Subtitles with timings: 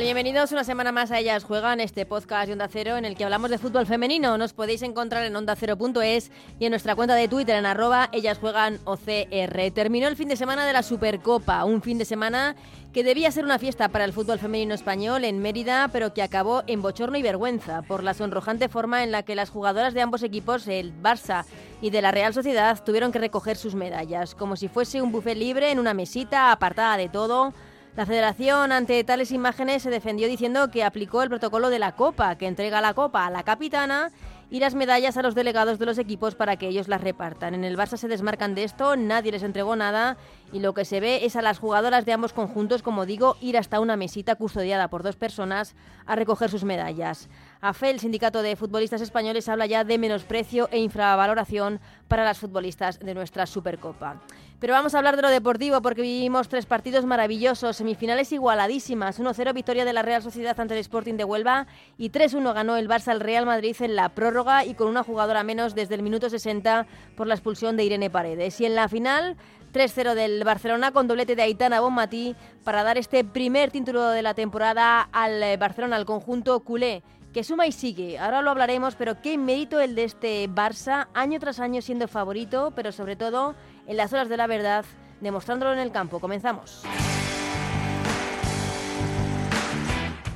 [0.00, 3.24] Bienvenidos una semana más a Ellas Juegan, este podcast de Onda Cero en el que
[3.24, 4.38] hablamos de fútbol femenino.
[4.38, 8.78] Nos podéis encontrar en ondacero.es y en nuestra cuenta de Twitter en arroba Ellas Juegan
[8.84, 9.70] OCR.
[9.74, 12.56] Terminó el fin de semana de la Supercopa, un fin de semana
[12.94, 16.62] que debía ser una fiesta para el fútbol femenino español en Mérida, pero que acabó
[16.66, 20.22] en bochorno y vergüenza por la sonrojante forma en la que las jugadoras de ambos
[20.22, 21.44] equipos, el Barça
[21.82, 25.36] y de la Real Sociedad, tuvieron que recoger sus medallas, como si fuese un buffet
[25.36, 27.52] libre en una mesita apartada de todo
[27.96, 32.36] la federación ante tales imágenes se defendió diciendo que aplicó el protocolo de la Copa,
[32.36, 34.10] que entrega la Copa a la capitana
[34.48, 37.54] y las medallas a los delegados de los equipos para que ellos las repartan.
[37.54, 40.16] En el Barça se desmarcan de esto, nadie les entregó nada
[40.52, 43.56] y lo que se ve es a las jugadoras de ambos conjuntos, como digo, ir
[43.56, 45.74] hasta una mesita custodiada por dos personas
[46.06, 47.28] a recoger sus medallas.
[47.60, 52.98] AFE, el sindicato de futbolistas españoles, habla ya de menosprecio e infravaloración para las futbolistas
[52.98, 54.20] de nuestra Supercopa.
[54.60, 59.54] Pero vamos a hablar de lo deportivo porque vivimos tres partidos maravillosos, semifinales igualadísimas, 1-0
[59.54, 61.66] victoria de la Real Sociedad ante el Sporting de Huelva
[61.96, 65.44] y 3-1 ganó el Barça al Real Madrid en la prórroga y con una jugadora
[65.44, 68.60] menos desde el minuto 60 por la expulsión de Irene Paredes.
[68.60, 69.38] Y en la final
[69.72, 74.34] 3-0 del Barcelona con doblete de Aitana Bonmatí para dar este primer título de la
[74.34, 78.18] temporada al Barcelona, al conjunto culé que suma y sigue.
[78.18, 82.72] Ahora lo hablaremos, pero qué mérito el de este Barça, año tras año siendo favorito,
[82.74, 83.54] pero sobre todo
[83.86, 84.84] en las horas de la verdad,
[85.20, 86.20] demostrándolo en el campo.
[86.20, 86.82] Comenzamos.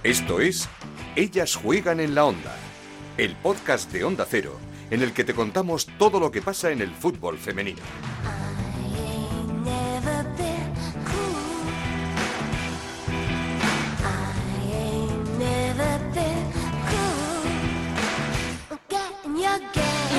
[0.03, 0.69] Esto es
[1.17, 2.55] Ellas juegan en la onda,
[3.17, 4.59] el podcast de Onda Cero,
[4.91, 7.83] en el que te contamos todo lo que pasa en el fútbol femenino.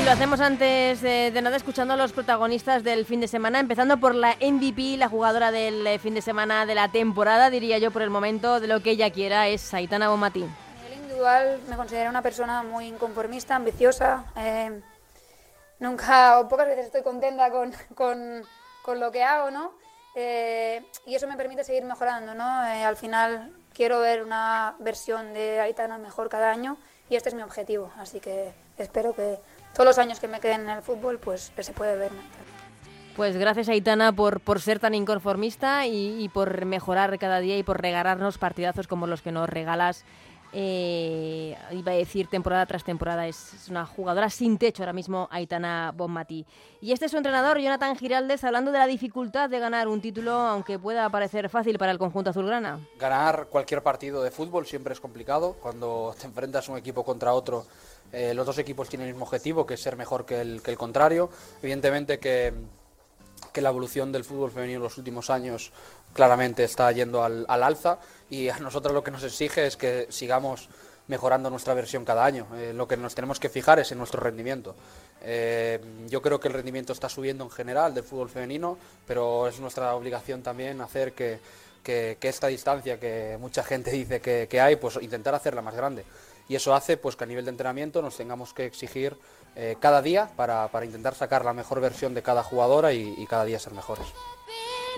[0.05, 3.97] Lo hacemos antes de, de nada escuchando a los protagonistas del fin de semana, empezando
[3.97, 7.89] por la MVP, la jugadora del eh, fin de semana de la temporada, diría yo
[7.89, 10.44] por el momento, de lo que ella quiera, es Aitana Bonmatí.
[10.44, 14.25] A nivel individual me considero una persona muy inconformista, ambiciosa.
[14.38, 14.79] eh,
[15.79, 18.44] nunca o pocas veces estoy contenta con, con,
[18.83, 19.71] con lo que hago, ¿no?
[20.13, 22.63] Eh, y eso me permite seguir mejorando, ¿no?
[22.67, 26.77] Eh, al final quiero ver una versión de Aitana mejor cada año
[27.09, 29.39] y este es mi objetivo, así que espero que
[29.75, 32.12] todos los años que me queden en el fútbol, pues se puede ver.
[32.12, 32.18] ¿no?
[33.16, 37.63] Pues gracias Aitana por, por ser tan inconformista y, y por mejorar cada día y
[37.63, 40.03] por regalarnos partidazos como los que nos regalas.
[40.58, 45.28] Eh, iba a decir temporada tras temporada, es, es una jugadora sin techo ahora mismo,
[45.30, 46.46] Aitana Bonmatí.
[46.80, 50.31] Y este es su entrenador, Jonathan Giraldez, hablando de la dificultad de ganar un título,
[50.31, 52.80] aunque pueda parecer fácil para el conjunto azulgrana.
[52.97, 55.57] Ganar cualquier partido de fútbol siempre es complicado.
[55.62, 57.66] Cuando te enfrentas un equipo contra otro,
[58.11, 61.29] eh, los dos equipos tienen el mismo objetivo, que es ser mejor que el, contrario.
[61.61, 62.53] Evidentemente que,
[63.53, 65.71] que la evolución del fútbol femenino en los últimos años
[66.13, 67.99] claramente está yendo al, al alza
[68.29, 70.69] y a nosotros lo que nos exige es que sigamos
[71.07, 72.47] mejorando nuestra versión cada año.
[72.55, 74.75] Eh, lo que nos tenemos que fijar es en nuestro rendimiento.
[75.21, 79.59] Eh, yo creo que el rendimiento está subiendo en general del fútbol femenino, pero es
[79.59, 81.39] nuestra obligación también hacer que,
[81.83, 85.75] que- que esta distancia que mucha gente dice que, que hay, pues intentar hacerla más
[85.75, 86.03] grande.
[86.47, 89.16] Y eso hace pues, que a nivel de entrenamiento nos tengamos que exigir
[89.56, 93.45] eh, cada día para, para intentar sacar la mejor versión de cada jugadora y- cada
[93.45, 94.06] día ser mejores.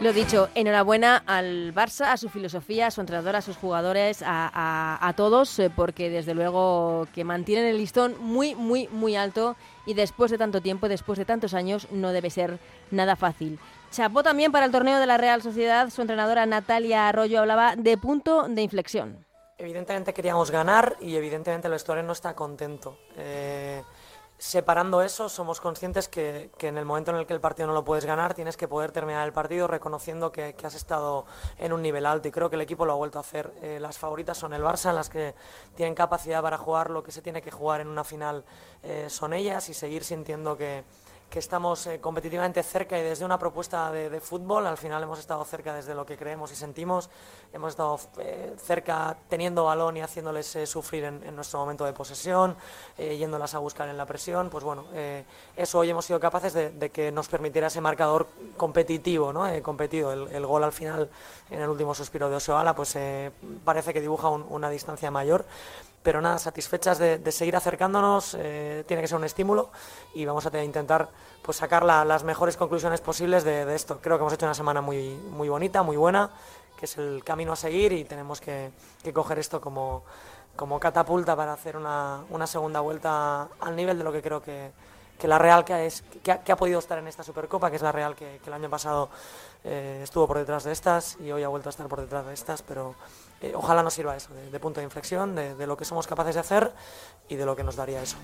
[0.01, 4.51] Lo dicho, enhorabuena al Barça, a su filosofía, a su entrenador, a sus jugadores, a,
[4.53, 9.55] a- a todos, eh, porque desde luego que mantienen el listón muy, muy, muy alto
[9.87, 12.59] y después de tanto tiempo, después de tantos años, no debe ser
[12.91, 13.57] nada fácil.
[13.91, 17.97] Chapó también para el torneo de la Real Sociedad, su entrenadora Natalia Arroyo hablaba de
[17.97, 19.25] punto de inflexión.
[19.59, 22.99] Evidentemente queríamos ganar y evidentemente el vestuario no está contento.
[23.15, 23.81] Eh,
[24.37, 27.73] separando eso, somos conscientes que, que en el momento en el que el partido no
[27.73, 31.25] lo puedes ganar, tienes que poder terminar el partido reconociendo que, que has estado
[31.57, 33.51] en un nivel alto y creo que el equipo lo ha vuelto a hacer.
[33.63, 35.33] Eh, las favoritas son el Barça, las que
[35.73, 38.45] tienen capacidad para jugar lo que se tiene que jugar en una final
[38.83, 40.83] eh, son ellas y seguir sintiendo que,
[41.29, 45.43] que estamos eh, competitivamente cerca y desde una propuesta de, fútbol, al final hemos estado
[45.43, 47.09] cerca desde lo que creemos y sentimos,
[47.51, 52.55] hemos estado eh, cerca teniendo balón y haciéndoles eh, sufrir en, nuestro momento de posesión,
[52.97, 54.85] yéndolas a buscar en la presión, pues bueno,
[55.55, 59.45] eso hoy hemos sido capaces de, que nos permitiera ese marcador competitivo, ¿no?
[59.61, 61.09] Competido, el, gol al final
[61.51, 62.97] en el último suspiro de Osoala, pues
[63.63, 65.45] parece que dibuja un- una distancia mayor
[66.07, 69.71] pero nada, satisfechas de, seguir acercándonos, eh, tiene que ser un estímulo
[70.13, 71.09] y vamos a intentar
[71.41, 73.99] pues, sacar la- las mejores conclusiones posibles de, esto.
[74.01, 76.29] Creo que hemos hecho una semana muy, muy bonita, muy buena,
[76.81, 78.71] es el camino a seguir y tenemos que,
[79.13, 80.05] coger esto como,
[80.55, 84.71] como catapulta para hacer una, segunda vuelta al nivel de lo que creo que,
[85.19, 85.91] que la Real que,
[86.23, 89.09] que ha, podido estar en esta Supercopa, que es la Real que, el año pasado
[89.65, 92.33] eh, estuvo por detrás de estas y hoy ha vuelto a estar por detrás de
[92.33, 92.95] estas, pero
[93.41, 96.35] eh, ojalá nos sirva eso, de, punto de inflexión, de, de, lo que somos capaces
[96.35, 96.71] de hacer
[97.29, 98.17] y de lo que nos daría eso.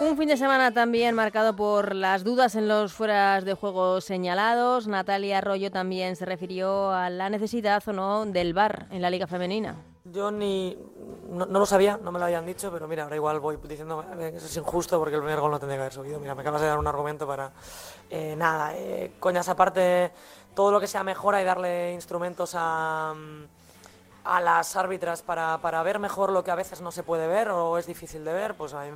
[0.00, 4.86] Un fin de semana también marcado por las dudas en los fueras de juego señalados.
[4.86, 9.26] Natalia Arroyo también se refirió a la necesidad o no del bar en la Liga
[9.26, 9.74] Femenina.
[10.04, 10.78] Yo ni
[11.28, 14.28] no, lo sabía, no me lo habían dicho, pero mira, ahora igual voy diciendo que
[14.28, 16.20] eso es injusto porque el primer gol no tendría que haber subido.
[16.20, 17.50] Mira, me acabas de dar un argumento para
[18.08, 20.12] eh, nada, eh, coñas aparte,
[20.54, 23.14] todo lo que sea mejora y darle instrumentos a,
[24.24, 27.50] a las árbitras para, para ver mejor lo que a veces no se puede ver
[27.50, 28.86] o es difícil de ver, pues a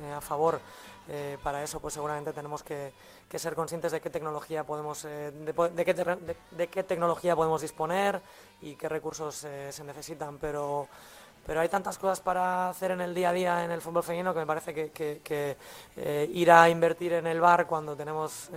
[0.00, 0.60] eh, a favor.
[1.08, 2.92] Eh, para eso, pues seguramente tenemos que,
[3.36, 8.20] ser conscientes de qué tecnología podemos, eh, de, qué de, qué tecnología podemos disponer
[8.60, 10.38] y qué recursos se necesitan.
[10.38, 10.88] Pero,
[11.46, 14.34] pero hay tantas cosas para hacer en el día a día en el fútbol femenino
[14.34, 15.56] que me parece que,
[16.32, 18.50] ir a invertir en el bar cuando tenemos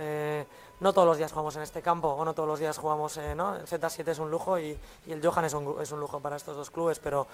[0.80, 3.56] no todos los días jugamos en este campo o no todos los días jugamos, ¿no?
[3.56, 6.56] El Z7 es un lujo y, el Johan es un, es un, lujo para estos
[6.56, 7.26] dos clubes, pero,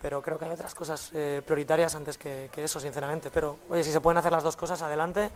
[0.00, 3.30] pero creo que hay otras cosas eh, prioritarias antes que, eso, sinceramente.
[3.30, 5.30] Pero, oye, si se pueden hacer las dos cosas, adelante.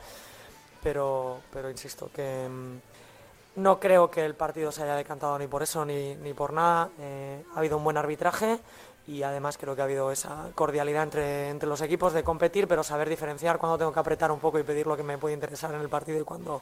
[0.83, 5.63] Pero, pero insisto, que mm, no creo que el partido se haya decantado ni por
[5.63, 6.91] eso ni, ni por nada.
[7.01, 8.61] Eh, ha habido un buen arbitraje
[9.09, 12.85] y además creo que ha habido esa cordialidad entre, entre los equipos de competir, pero
[12.85, 15.75] saber diferenciar cuándo tengo que apretar un poco y pedir lo que me puede interesar
[15.75, 16.61] en el partido y cuándo,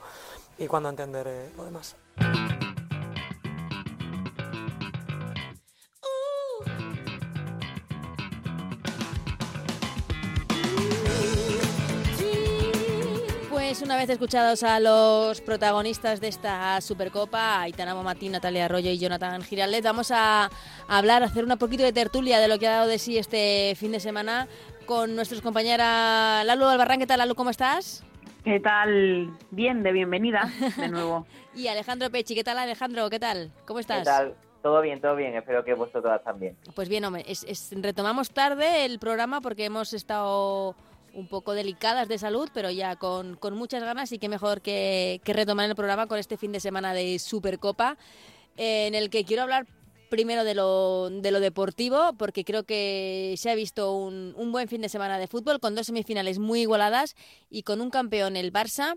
[0.59, 1.97] y cuándo entender eh, lo demás.
[13.87, 19.43] una vez escuchados a los protagonistas de esta Supercopa, Aitana Momatín, Natalia Arroyo y Jonathan
[19.43, 20.51] Giraldez, vamos a
[20.89, 23.75] hablar, a hacer un poquito de tertulia de lo que ha dado de sí este
[23.77, 24.49] fin de semana
[24.87, 26.99] con nuestros compañeras Lalo Albarrán.
[26.99, 27.35] ¿Qué tal, Lalo?
[27.35, 28.03] ¿Cómo estás?
[28.47, 29.37] ¿Qué tal?
[29.51, 31.27] Bien, de bienvenida de nuevo.
[31.57, 33.11] y Alejandro Pechi, ¿qué tal, Alejandro?
[33.11, 33.51] ¿Qué tal?
[33.67, 33.99] ¿Cómo estás?
[33.99, 34.35] ¿Qué tal?
[34.63, 35.35] Todo bien, todo bien.
[35.35, 36.57] Espero que vosotras también.
[36.77, 37.25] Pues bien, hombre,
[37.73, 40.77] retomamos tarde el programa porque hemos estado
[41.13, 45.69] un poco delicadas de salud, pero ya con, muchas ganas y qué mejor que, retomar
[45.69, 47.97] el programa con este fin de semana de Supercopa,
[48.57, 49.67] en el que quiero hablar
[50.09, 54.69] primero de lo, de lo deportivo, porque creo que se ha visto un, un buen
[54.69, 57.15] fin de semana de fútbol, con dos semifinales muy igualadas
[57.51, 58.97] y con un campeón, el Barça,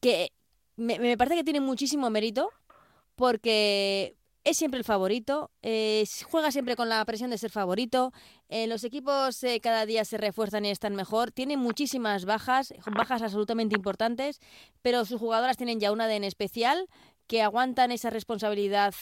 [0.00, 0.32] que
[0.76, 2.50] me, parece que tiene muchísimo mérito,
[3.14, 8.12] porque es siempre el favorito, eh, juega siempre con la presión de ser favorito,
[8.48, 13.22] eh, los equipos eh, cada día se refuerzan y están mejor, tiene muchísimas bajas, bajas
[13.22, 14.40] absolutamente importantes,
[14.82, 16.88] pero sus jugadoras tienen ya una de en especial
[17.26, 18.94] que aguantan esa responsabilidad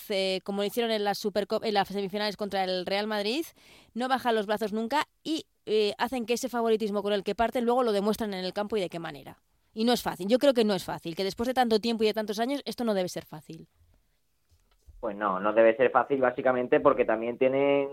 [0.45, 3.45] como lo hicieron en las, en las semifinales contra el Real Madrid,
[3.95, 5.47] no bajan los brazos nunca y
[5.99, 8.81] hacen que ese favoritismo con el que parten luego lo demuestran en el campo y
[8.81, 9.39] de qué manera.
[9.75, 12.05] Y no es fácil, yo creo que no es fácil, que después de tanto tiempo
[12.05, 13.67] y de tantos años esto no debe ser fácil.
[15.01, 17.89] Pues no, no debe ser fácil básicamente porque también tienen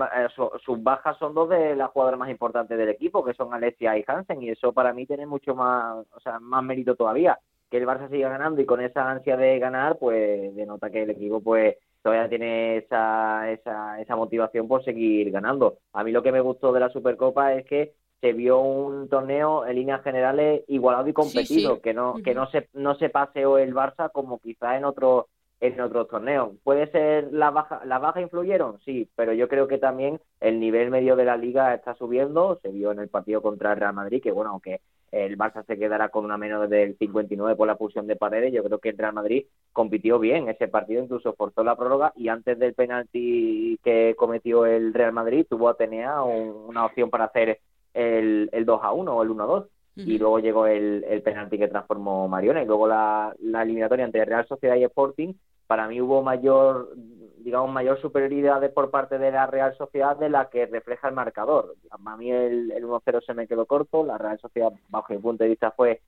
[0.00, 0.28] eh,
[0.64, 4.04] sus bajas son dos de las jugadoras más importantes del equipo, que son Alessia y
[4.06, 7.38] Hansen, y eso para mí tiene mucho más, o sea, más mérito todavía.
[7.72, 11.10] Que el Barça siga ganando y con esa ansia de ganar, pues denota que el
[11.10, 15.78] equipo pues todavía tiene esa, esa, esa motivación por seguir ganando.
[15.94, 19.64] A mí lo que me gustó de la Supercopa es que se vio un torneo
[19.64, 23.72] en líneas generales igualado y competido, que no que no se no se paseó el
[23.74, 25.24] Barça como quizá en otros
[25.62, 26.50] en otros torneos.
[26.64, 28.80] ¿Puede ser la baja, la baja influyeron?
[28.80, 32.58] Sí, pero yo creo que también el nivel medio de la liga está subiendo.
[32.60, 35.78] Se vio en el partido contra el Real Madrid, que bueno, aunque el Barça se
[35.78, 38.98] quedará con una menos del 59 por la pulsión de paredes, yo creo que el
[38.98, 44.14] Real Madrid compitió bien ese partido, incluso forzó la prórroga y antes del penalti que
[44.16, 47.60] cometió el Real Madrid tuvo Atenea una opción para hacer
[47.92, 51.20] el, el 2 a 1 o el 1 a 2 y luego llegó el, el
[51.20, 55.34] penalti que transformó Mariona y luego la, la eliminatoria entre Real Sociedad y Sporting
[55.66, 56.94] para mí hubo mayor
[57.42, 61.74] digamos mayor superioridad por parte de la Real Sociedad de la que refleja el marcador.
[61.90, 65.44] A mí el, el 1-0 se me quedó corto la Real Sociedad bajo mi punto
[65.44, 66.00] de vista fue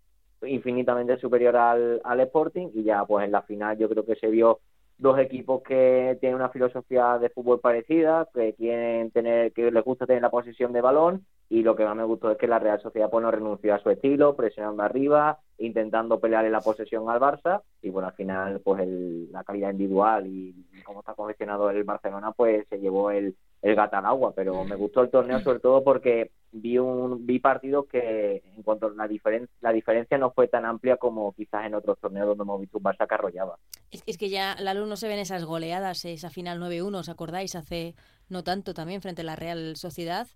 [0.43, 4.29] infinitamente superior al, al Sporting y ya pues en la final yo creo que se
[4.29, 4.61] vio
[4.99, 10.07] dos equipos que tienen una filosofía de fútbol parecida, que quieren tener, que les gusta
[10.07, 12.81] tener la posición de balón y lo que más me gustó es que la Real
[12.81, 17.21] Sociedad pues no renunció a su estilo, presionando arriba, intentando pelear en la posesión al
[17.21, 21.85] Barça y bueno al final pues el, la calidad individual y cómo está confeccionado el
[21.85, 25.61] Barcelona pues se llevó el, el gato al agua, pero me gustó el torneo sobre
[25.61, 30.31] todo porque vi un vi partidos que en cuanto a la diferencia la diferencia no
[30.31, 33.59] fue tan amplia como quizás en otros torneos donde hemos visto un Barça que arrollaba.
[33.91, 37.09] Es, es que ya la luz no se ven esas goleadas, esa final 9-1, ¿os
[37.09, 37.55] acordáis?
[37.55, 37.95] Hace
[38.29, 40.27] no tanto también frente a la Real Sociedad.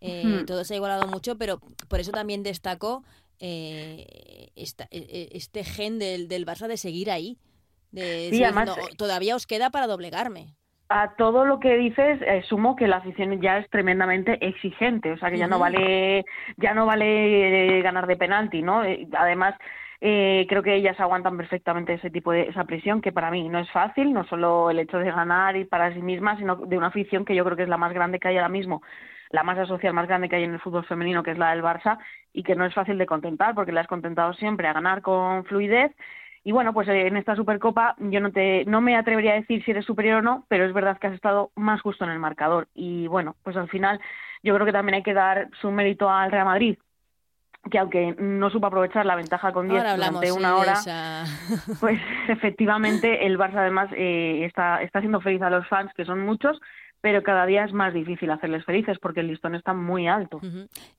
[0.00, 3.02] Eh, Todo se ha igualado mucho, pero por eso también destacó
[3.40, 4.98] eh, esta, e,
[5.32, 7.38] e, este gen del, del Barça de seguir ahí.
[7.92, 10.54] De Sí, decir, además- "No, todavía os queda para doblegarme.
[10.88, 15.18] a todo lo que dices eh, sumo que la afición ya es tremendamente exigente, o
[15.18, 16.24] sea que ya no vale
[16.58, 18.84] ya no vale eh, ganar de penalti, ¿no?
[18.84, 19.56] Eh, además
[20.00, 23.58] eh, creo que ellas aguantan perfectamente ese tipo de esa presión que para mí no
[23.58, 26.86] es fácil, no solo el hecho de ganar y para sí misma, sino de una
[26.88, 28.80] afición que yo creo que es la más grande que hay ahora mismo,
[29.30, 31.62] la masa social más grande que hay en el fútbol femenino, que es la del
[31.62, 31.98] Barça
[32.32, 35.44] y que no es fácil de contentar porque la has contentado siempre a ganar con
[35.44, 35.92] fluidez
[36.44, 39.64] y bueno, pues eh, en esta Supercopa yo no te no me atrevería a decir
[39.64, 42.20] si eres superior o no, pero es verdad que has estado más justo en el
[42.20, 42.68] marcador.
[42.72, 44.00] Y bueno, pues al final
[44.44, 46.78] yo creo que también hay que dar su mérito al Real Madrid,
[47.68, 50.84] que aunque no supo aprovechar la ventaja con 10 Ahora hablamos durante una hora, esa-
[51.80, 56.20] pues efectivamente el Barça además eh, está, está haciendo feliz a los fans, que son
[56.20, 56.60] muchos,
[57.00, 60.40] pero cada día es más difícil hacerles felices porque el listón está muy alto.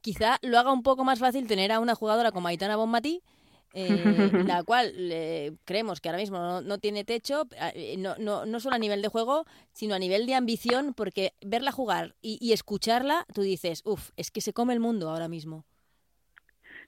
[0.02, 3.22] Quizá lo haga un poco más fácil tener a una jugadora como Aitana Bonmatí,
[3.74, 8.46] eh, la cual eh, creemos que ahora mismo no, no tiene techo, eh, no, no,
[8.46, 12.38] no solo a nivel de juego, sino a nivel de ambición, porque verla jugar y,
[12.42, 15.66] y escucharla, tú dices, uff, es que se come el mundo ahora mismo.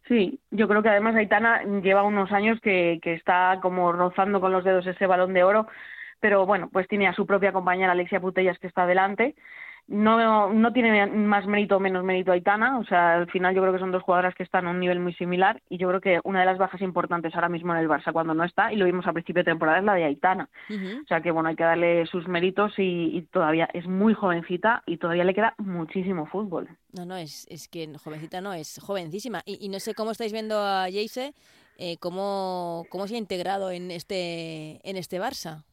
[0.08, 4.52] Sí, yo creo que además Aitana lleva unos años que, que está como rozando con
[4.52, 5.68] los dedos ese balón de oro,
[6.20, 9.36] pero bueno, pues tiene a su propia compañera Alexia Putellas que está delante.
[9.88, 13.74] No, no tiene más mérito o menos mérito Aitana, o sea, al final yo creo
[13.74, 16.20] que son dos jugadoras que están a un nivel muy similar y yo creo que
[16.24, 18.86] una de las bajas importantes ahora mismo en el Barça cuando no está, y lo
[18.86, 20.48] vimos a principio de temporada, es la de Aitana.
[20.70, 24.84] O sea que bueno, hay que darle sus méritos y, y todavía es muy jovencita
[24.86, 26.70] y todavía le queda muchísimo fútbol.
[26.94, 29.42] No, no, es, es que jovencita no, es jovencísima.
[29.44, 31.34] Y, y no sé cómo estáis viendo a Jace,
[31.80, 35.64] eh, cómo, cómo se ha integrado en este, en este Barça.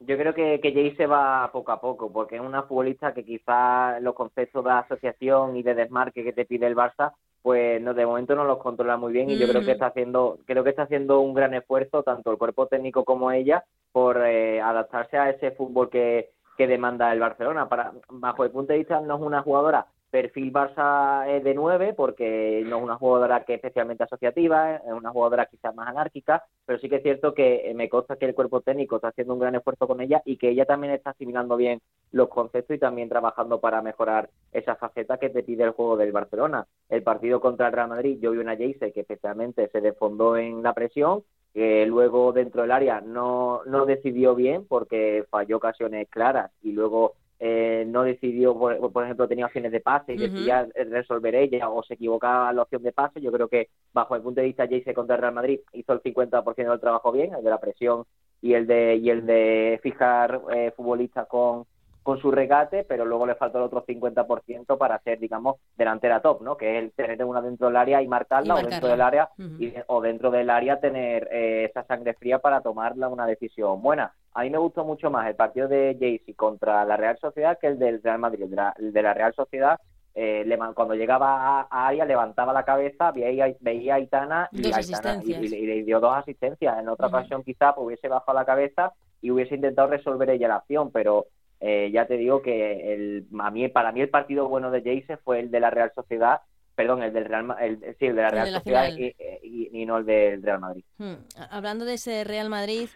[0.00, 3.24] Yo creo que, que Jay se va poco a poco, porque es una futbolista que
[3.24, 7.92] quizás los conceptos de asociación y de desmarque que te pide el Barça, pues no
[7.92, 9.72] de momento no los controla muy bien y yo creo que Ujú.
[9.72, 13.64] está haciendo, creo que está haciendo un gran esfuerzo tanto el cuerpo técnico como ella
[13.92, 17.68] por eh, adaptarse a ese fútbol que, que demanda el Barcelona.
[17.68, 21.94] Para, bajo el punto de vista no es una jugadora perfil Barça eh, de 9
[21.94, 26.44] porque no es una jugadora que es especialmente asociativa, es una jugadora quizás más anárquica,
[26.66, 29.34] pero sí que es cierto que eh, me consta que el cuerpo técnico está haciendo
[29.34, 31.80] un gran esfuerzo con ella y que ella también está asimilando bien
[32.12, 36.12] los conceptos y también trabajando para mejorar esa faceta que te pide el juego del
[36.12, 36.66] Barcelona.
[36.88, 40.62] El partido contra el Real Madrid, yo vi una Jayce que especialmente se desfondó en
[40.62, 41.22] la presión,
[41.54, 47.14] que luego dentro del área no, no decidió bien porque falló ocasiones claras y luego
[47.40, 50.24] eh, no decidió, por, por ejemplo, tenía opciones de pase y Ujú.
[50.26, 53.20] decidía resolver ella o se equivocaba la opción de pase.
[53.20, 56.02] Yo creo que bajo el punto de vista Jayce contra el Real Madrid hizo el
[56.02, 58.04] 50% del trabajo bien, el de la presión
[58.42, 61.64] y el de y el de fijar eh, futbolistas con
[62.02, 66.40] con su regate, pero luego le faltó el otro 50% para ser, digamos, delantera top,
[66.42, 66.56] ¿no?
[66.56, 69.28] Que es el tener una dentro del área y marcarla, Y o dentro del área
[69.58, 74.14] y- o dentro del área tener eh, esa sangre fría para tomarla una decisión buena.
[74.34, 77.66] A mí me gustó mucho más el partido de Jaycee contra la Real Sociedad que
[77.66, 78.44] el del Real Madrid.
[78.78, 79.78] El de la, Real Sociedad,
[80.14, 84.58] eh, le cuando llegaba a, a área, levantaba la cabeza, veía, veía a Aitana y,
[84.66, 85.42] Aitana- y- asistencias.
[85.52, 86.78] y- y le dio dos asistencias.
[86.78, 90.56] En otra ocasión quizá pues, hubiese bajado la cabeza y hubiese intentado resolver ella la
[90.56, 91.26] acción, pero
[91.60, 95.16] eh, ya te digo que el, a mí, para mí el partido bueno de Jayce
[95.18, 96.40] fue el de la Real Sociedad,
[96.74, 99.14] perdón, el del Real, el, sí, el de la El Real de la Sociedad y,
[99.42, 100.84] y- y no el del Real Madrid.
[100.98, 101.14] Hmm,
[101.50, 102.88] Hablando de ese Real Madrid,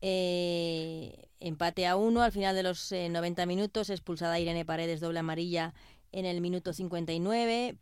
[0.00, 5.20] eh, empate a uno al final de los eh, 90 minutos, expulsada Irene Paredes, doble
[5.20, 5.74] amarilla
[6.12, 7.76] en el minuto 59.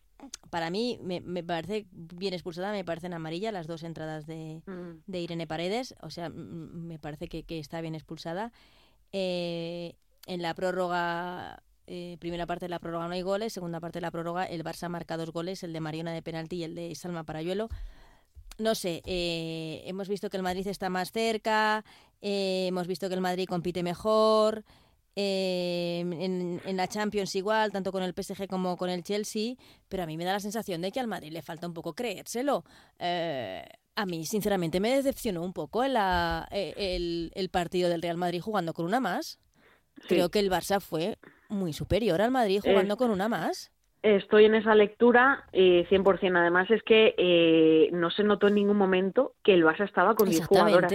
[0.51, 4.63] Para mí me, me parece bien expulsada, me parecen amarillas las dos entradas de,
[5.07, 8.53] de Irene Paredes, o sea, mm, me parece que, que está bien expulsada.
[9.13, 9.95] Eh,
[10.27, 14.03] en la prórroga, eh, primera parte de la prórroga no hay goles, segunda parte de
[14.03, 16.95] la prórroga el Barça marca dos goles, el de Mariona de penalti y el de
[16.95, 17.69] Salma Parayuelo.
[18.59, 21.85] No sé, eh, hemos visto que el Madrid está más cerca,
[22.23, 24.65] eh, hemos visto que el Madrid compite mejor,
[25.19, 29.55] eh, en, en la Champions igual, tanto con el PSG como con el Chelsea,
[29.89, 31.95] pero a mí me da la sensación de que al Madrid le falta un poco
[31.95, 32.65] creérselo.
[32.99, 38.43] Eh, a mí, sinceramente, me decepcionó un poco eh, el, el partido del Real Madrid
[38.43, 39.39] jugando con una más.
[40.07, 43.73] Creo que el Barça fue muy superior al Madrid jugando con una más.
[44.03, 46.37] Estoy en esa lectura eh, 100%.
[46.37, 50.29] Además es que eh, no se notó en ningún momento que el Barça estaba con
[50.29, 50.93] 10 jugadoras.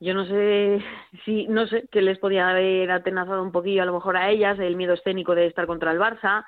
[0.00, 0.82] Yo no sé
[1.24, 4.58] si, no sé, que les podía haber atenazado un poquillo a lo mejor a ellas,
[4.58, 6.44] el miedo escénico de estar contra el Barça.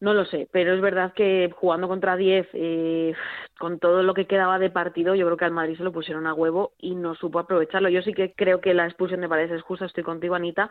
[0.00, 3.14] No lo sé, pero es verdad que jugando contra 10, eh,
[3.58, 6.26] con todo lo que quedaba de partido, yo creo que al Madrid se lo pusieron
[6.26, 7.88] a huevo y no supo aprovecharlo.
[7.88, 10.70] Yo sí que creo que la expulsión de Paredes es justa, estoy contigo, Anita,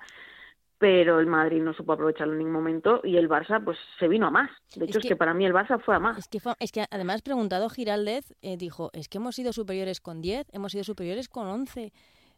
[0.81, 4.25] pero el Madrid no supo aprovecharlo en ningún momento y el Barça pues se vino
[4.25, 4.49] a más.
[4.75, 6.17] De hecho, es que, para mí el Barça fue a más.
[6.17, 10.21] Es que, es que además preguntado Giraldez, eh, dijo, es que hemos sido superiores con
[10.21, 11.93] 10, hemos sido superiores con 11.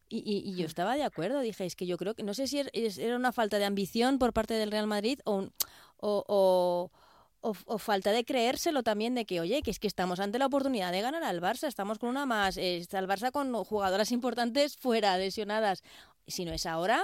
[0.09, 2.59] Y, y, yo estaba de acuerdo, dije, es que yo creo que, no sé si
[2.59, 5.47] era una falta de ambición por parte del Real Madrid o,
[5.97, 6.91] o,
[7.39, 10.91] o, falta de creérselo también de que, oye, que es que estamos ante la oportunidad
[10.91, 15.17] de ganar al Barça, estamos con una más, está el Barça con jugadoras importantes fuera,
[15.17, 15.81] lesionadas.
[16.27, 17.01] Si no es ahora...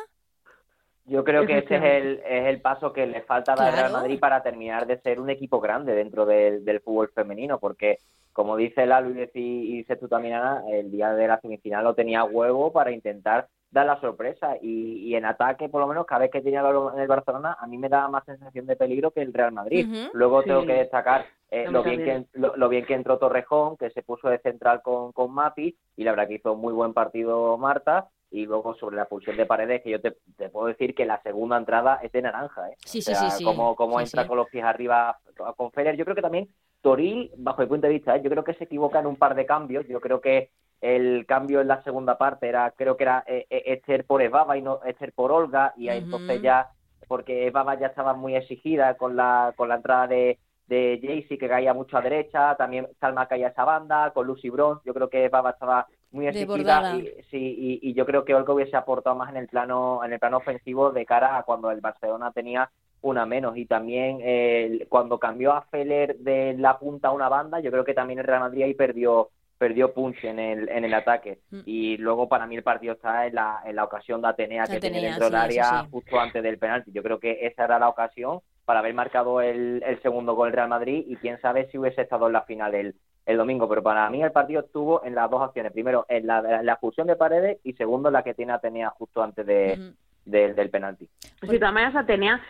[1.09, 4.19] Yo creo que ese es el, es el paso que le falta al Real Madrid
[4.19, 7.97] para terminar de ser un equipo grande dentro del, del fútbol femenino, porque
[8.31, 11.95] como dice la Luis y, dice tú también, Ana, el día de la semifinal lo
[11.95, 14.55] tenía huevo para intentar dar la sorpresa.
[14.61, 17.77] Y, en ataque por lo menos cada vez que tenía en el Barcelona a mí
[17.77, 19.87] me daba más sensación de peligro que el Real Madrid.
[20.13, 24.03] Luego tengo que destacar eh, lo bien que lo, bien que entró Torrejón que se
[24.03, 28.07] puso de central con, con Mapi y la verdad que hizo muy buen partido Marta
[28.31, 30.11] y luego sobre la pulsión de paredes que yo te,
[30.49, 32.75] puedo decir que la segunda entrada es de naranja ¿eh?
[32.85, 35.17] sí, sí, sí, como, como entra con los pies arriba
[35.57, 36.49] con Feller yo creo que también
[36.81, 38.21] Toril, bajo mi punto de vista, ¿eh?
[38.23, 39.85] yo creo que se equivoca en un par de cambios.
[39.87, 43.63] Yo creo que el cambio en la segunda parte era, creo que era eh, eh
[43.65, 46.69] Esther por Evaba y no Esther por Olga, y entonces ya,
[47.07, 51.49] porque Evaba ya estaba muy exigida con la, con la entrada de, de Jaycee, que
[51.49, 55.09] caía mucho a derecha, también Salma caía a esa banda, con Lucy Bronze, yo creo
[55.09, 59.29] que Evaba estaba muy exigida y, sí, y, yo creo que Olga hubiese aportado más
[59.29, 62.69] en el plano en el plano ofensivo de cara a cuando el Barcelona tenía
[63.01, 63.57] una menos.
[63.57, 67.85] Y también eh, cuando cambió a Feller de la punta a una banda, yo creo
[67.85, 71.41] que también el Real Madrid ahí perdió perdió punch en el, en el ataque.
[71.51, 71.59] Mm.
[71.65, 74.79] Y luego para mí el partido está en la, en la ocasión de Atenea que
[74.79, 76.93] tiene dentro del área justo antes del penalti.
[76.93, 80.53] Yo creo que esa era la ocasión para haber marcado el, el segundo gol el
[80.53, 82.95] Real Madrid y quién sabe si hubiese estado en la final el,
[83.25, 83.67] el domingo.
[83.69, 85.71] Pero para mí el partido estuvo en las dos acciones.
[85.71, 89.21] Primero en la, la expulsión de Paredes y segundo en la que tiene Atenea justo
[89.21, 89.93] antes de,
[90.25, 91.09] del penalti.
[91.39, 92.41] Pues sí, también Atenea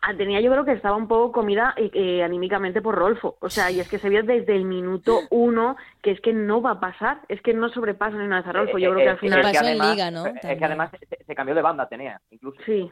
[0.00, 3.36] Ah, tenía yo creo que estaba un poco comida eh, eh, anímicamente por Rolfo.
[3.40, 6.62] O sea, y es que se vio desde el minuto uno que es que no
[6.62, 8.78] va a pasar, es que no sobrepasa ni una vez a Rolfo.
[8.78, 9.40] Yo creo que al final...
[9.40, 10.26] Es que además, ¿no?
[10.26, 10.90] Es que además
[11.26, 12.60] se, cambió de banda, tenía, incluso.
[12.64, 12.88] Sí,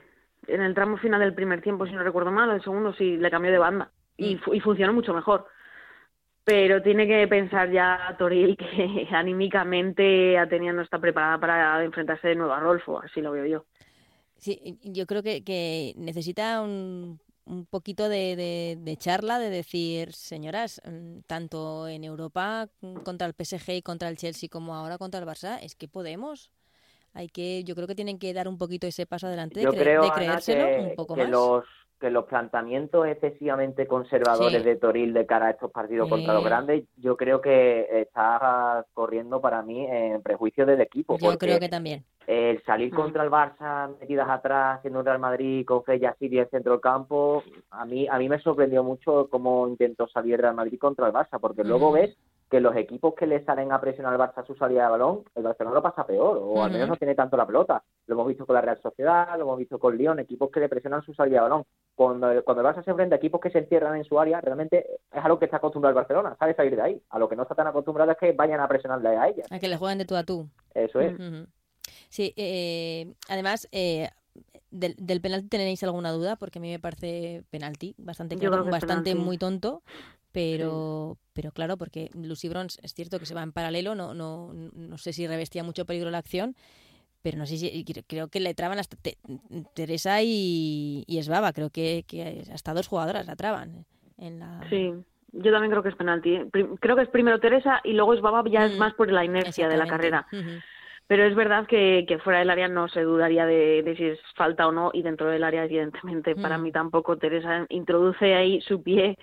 [0.48, 3.30] en el tramo final del primer tiempo, si no recuerdo mal, el segundo sí le
[3.30, 4.54] cambió de banda y, mm.
[4.54, 5.46] y funcionó mucho mejor.
[6.46, 12.36] Pero tiene que pensar ya Toril que anímicamente Atenea no está preparada para enfrentarse de
[12.36, 13.64] nuevo a Rolfo, así lo veo yo.
[14.38, 20.80] Sí, yo creo que, que necesita un, un poquito de, de, charla, de decir, señoras,
[20.84, 22.68] mm, tanto en Europa
[23.04, 26.52] contra el PSG y contra el Chelsea como ahora contra el Barça, es que podemos.
[27.12, 30.84] Hay que, yo creo que tienen que dar un poquito ese paso adelante de, creérselo
[30.90, 31.28] un poco más.
[31.28, 31.64] Los
[31.98, 36.84] que los planteamientos excesivamente conservadores de Toril de cara a estos partidos contra los grandes,
[36.96, 41.16] yo creo que está corriendo para mí en prejuicio del equipo.
[41.18, 42.04] Yo creo que también.
[42.26, 42.96] El salir mm.
[42.96, 46.80] contra el Barça metidas atrás en un Real Madrid con Freya Siria en centro del
[46.80, 51.12] campo, a mí, a mí me sorprendió mucho cómo intentó salir Real Madrid contra el
[51.12, 51.94] Barça, porque luego mm.
[51.94, 52.16] ves
[52.50, 55.42] que los equipos que le salen a presionar al Barça su salida de balón, el
[55.42, 57.82] Barcelona lo pasa peor, o al menos no tiene tanto la pelota.
[58.06, 60.68] Lo hemos visto con la Real Sociedad, lo hemos visto con Lyon, equipos que le
[60.68, 61.64] presionan su salida de balón.
[61.94, 64.86] Cuando, cuando el Barça se enfrenta a equipos que se encierran en su área, realmente
[65.12, 67.02] es a lo que está acostumbrado el Barcelona, sabe salir de ahí.
[67.10, 69.44] A lo que no está tan acostumbrado es que vayan a presionarle a ella.
[69.50, 70.48] A que le jueguen de tú a tú.
[70.74, 71.14] Eso es.
[72.08, 74.08] Sí, eh, además, eh,
[74.70, 79.14] del, del, penalti tenéis alguna duda, porque a mí me parece penalti, bastante claro, bastante
[79.14, 79.82] muy tonto,
[80.36, 84.52] pero, pero claro, porque Lucy Bronze es cierto que se va en paralelo, no, no,
[84.52, 86.54] no sé si revestía mucho peligro la acción,
[87.22, 88.98] pero no sé si creo que le traban hasta
[89.74, 93.86] Teresa y, y Esbaba, creo que, que, hasta dos jugadoras la traban
[94.18, 94.92] en la Sí.
[95.32, 96.38] Yo también creo que es penalti.
[96.80, 99.68] Creo que es primero Teresa y luego Esbaba ya es mm, más por la inercia
[99.68, 100.26] de la carrera.
[101.06, 104.18] Pero es verdad que, que, fuera del área no se dudaría de, de, si es
[104.34, 106.62] falta o no y dentro del área evidentemente para mm.
[106.62, 109.16] mí tampoco Teresa introduce ahí su pie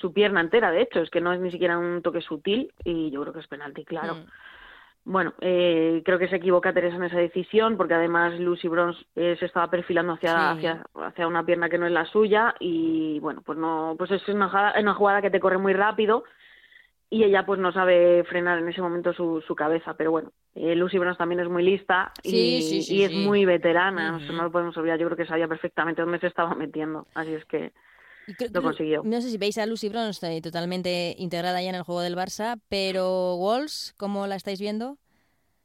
[0.00, 3.10] su pierna entera, de hecho, es que no es ni siquiera un toque sutil y
[3.10, 4.14] yo creo que es penalti, claro.
[4.16, 4.26] Mm.
[5.04, 9.36] Bueno, eh, creo que se equivoca Teresa en esa decisión porque además Lucy Bronze eh,
[9.38, 13.40] se estaba perfilando hacia, hacia, hacia una pierna que no es la suya y bueno,
[13.40, 16.24] pues no, pues es una, una jugada que te corre muy rápido
[17.08, 20.74] y ella pues no sabe frenar en ese momento su, su cabeza, pero bueno, eh,
[20.74, 24.98] Lucy Bronze también es muy lista y, y es muy veterana, no lo podemos olvidar,
[24.98, 27.72] yo creo que sabía perfectamente dónde se estaba metiendo, así es que
[28.52, 29.02] lo consiguió.
[29.04, 32.16] No sé si veis a Lucy Bronze eh, totalmente integrada ya en el juego del
[32.16, 34.98] Barça, pero Walls, ¿cómo la estáis viendo?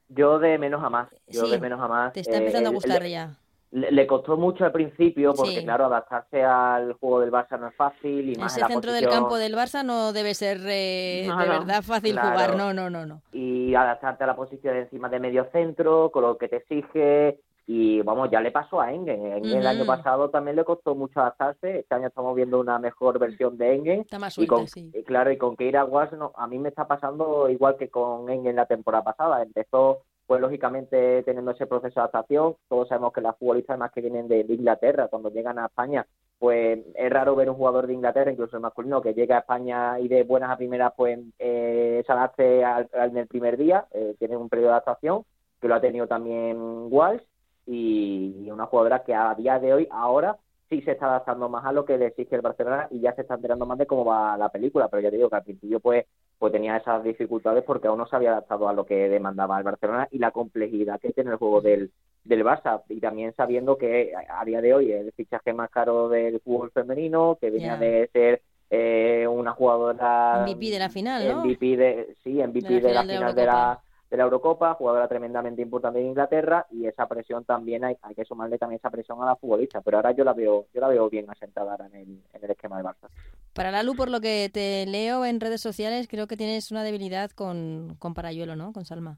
[0.10, 1.10] Yo de menos a más.
[1.28, 2.14] Yo de menos a más.
[2.14, 3.38] Te está empezando a gustar ya.
[3.72, 5.64] le, costó mucho al principio porque, Sí.
[5.64, 8.92] claro, adaptarse al juego del Barça no es fácil y más Ese en la centro
[8.94, 11.52] del posición- campo del Barça no debe ser eh, No, de no.
[11.60, 12.30] verdad fácil Claro.
[12.30, 12.56] jugar.
[12.56, 13.22] No, no, no, no.
[13.32, 17.40] y adaptarte a la posición encima de medio centro, con lo que te exige.
[17.66, 19.26] Y vamos, ya le pasó a Engen.
[19.26, 21.80] Engen el año pasado también le costó mucho adaptarse.
[21.80, 24.02] Este año estamos viendo una mejor versión de Engen.
[24.02, 24.92] Está más Y suelta, con, sí.
[24.94, 28.30] y claro, y con Keira Walsh no, a mí me está pasando igual que con
[28.30, 29.42] Engen la temporada pasada.
[29.42, 32.56] Empezó, pues lógicamente, teniendo ese proceso de adaptación.
[32.68, 36.06] Todos sabemos que las futbolistas más que vienen de, de Inglaterra, cuando llegan a España,
[36.40, 39.98] pues es raro ver un jugador de Inglaterra, incluso el masculino, que llega a España
[40.02, 43.86] y de buenas a primeras, pues eh, se adapte al, al- en el primer día.
[43.94, 45.24] Eh, tiene un periodo de adaptación,
[45.62, 46.58] que lo ha tenido también
[46.92, 47.22] Walsh,
[47.66, 50.38] y, una jugadora que a día de hoy, ahora,
[50.70, 53.22] sí se está adaptando más a lo que le exige el Barcelona y ya se
[53.22, 55.80] está enterando más de cómo va la película, pero ya te digo que al principio
[55.80, 56.06] pues
[56.40, 59.64] pues tenía esas dificultades porque aún no se había adaptado a lo que demandaba el
[59.64, 61.92] Barcelona y la complejidad que tiene el juego del,
[62.26, 66.10] del Barça y también sabiendo que a día de hoy es el fichaje más caro
[66.10, 71.46] del fútbol femenino, que venía de ser eh, una jugadora MVP de la final, ¿no?
[71.46, 73.84] MVP de, sí, MVP De la final de la final de la, Eurocopa.
[74.14, 78.26] De la Eurocopa, jugadora tremendamente importante de Inglaterra y esa presión también hay, hay que
[78.26, 81.10] sumarle también esa presión a la futbolista, pero ahora yo la veo yo la veo
[81.10, 83.10] bien asentada ahora en el, en el esquema del Barça.
[83.54, 87.32] Para Lalu, por lo que te leo en redes sociales, creo que tienes una debilidad
[87.32, 88.72] con, con Parayuelo, ¿no?
[88.72, 89.18] Con Salma.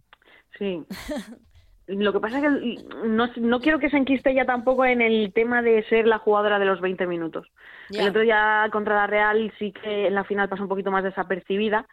[0.57, 0.81] Sí.
[1.87, 5.33] Lo que pasa es que no, no quiero que se enquiste ya tampoco en el
[5.33, 7.47] tema de ser la jugadora de los 20 minutos.
[7.89, 8.03] Ya.
[8.03, 11.03] El otro día contra la Real sí que en la final pasó un poquito más
[11.03, 11.85] desapercibida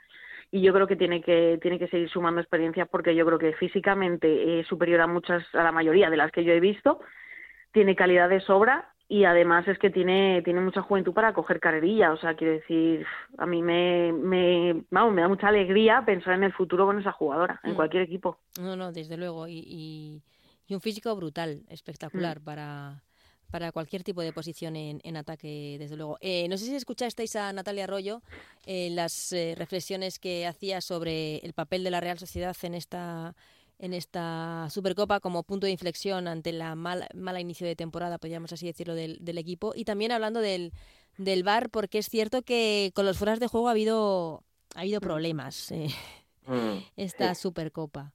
[0.55, 3.55] y yo creo que tiene que tiene que seguir sumando experiencia porque yo creo que
[3.55, 7.01] físicamente es superior a muchas a la mayoría de las que yo he visto,
[7.73, 12.13] tiene calidad de sobra y además es que tiene tiene mucha juventud para coger carrerilla,
[12.13, 13.05] o sea, quiero decir,
[13.39, 17.13] a mí me me vamos, me da mucha alegría pensar en el futuro con esa
[17.13, 17.77] jugadora en Mm.
[17.77, 18.39] cualquier equipo.
[18.61, 19.49] No, no, desde luego.
[19.49, 20.23] Y, y,
[20.67, 22.45] y un físico brutal, espectacular Mm.
[22.45, 23.03] para,
[23.53, 26.19] para cualquier tipo de posición en, en ataque, desde luego.
[26.21, 28.23] Eh, no sé si escuchasteis a Natalia Arroyo
[28.67, 33.37] eh, las eh, reflexiones que hacía sobre el papel de la Real Sociedad en esta
[33.79, 38.53] en esta Supercopa como punto de inflexión ante la mal, mala inicio de temporada, podríamos
[38.53, 39.73] así decirlo, del, del equipo.
[39.75, 40.73] Y también hablando del,
[41.19, 44.45] del VAR, porque es cierto que con los fueras de juego ha habido,
[44.77, 45.89] ha habido problemas eh,
[46.47, 46.79] Mm.
[46.97, 48.13] esta Supercopa.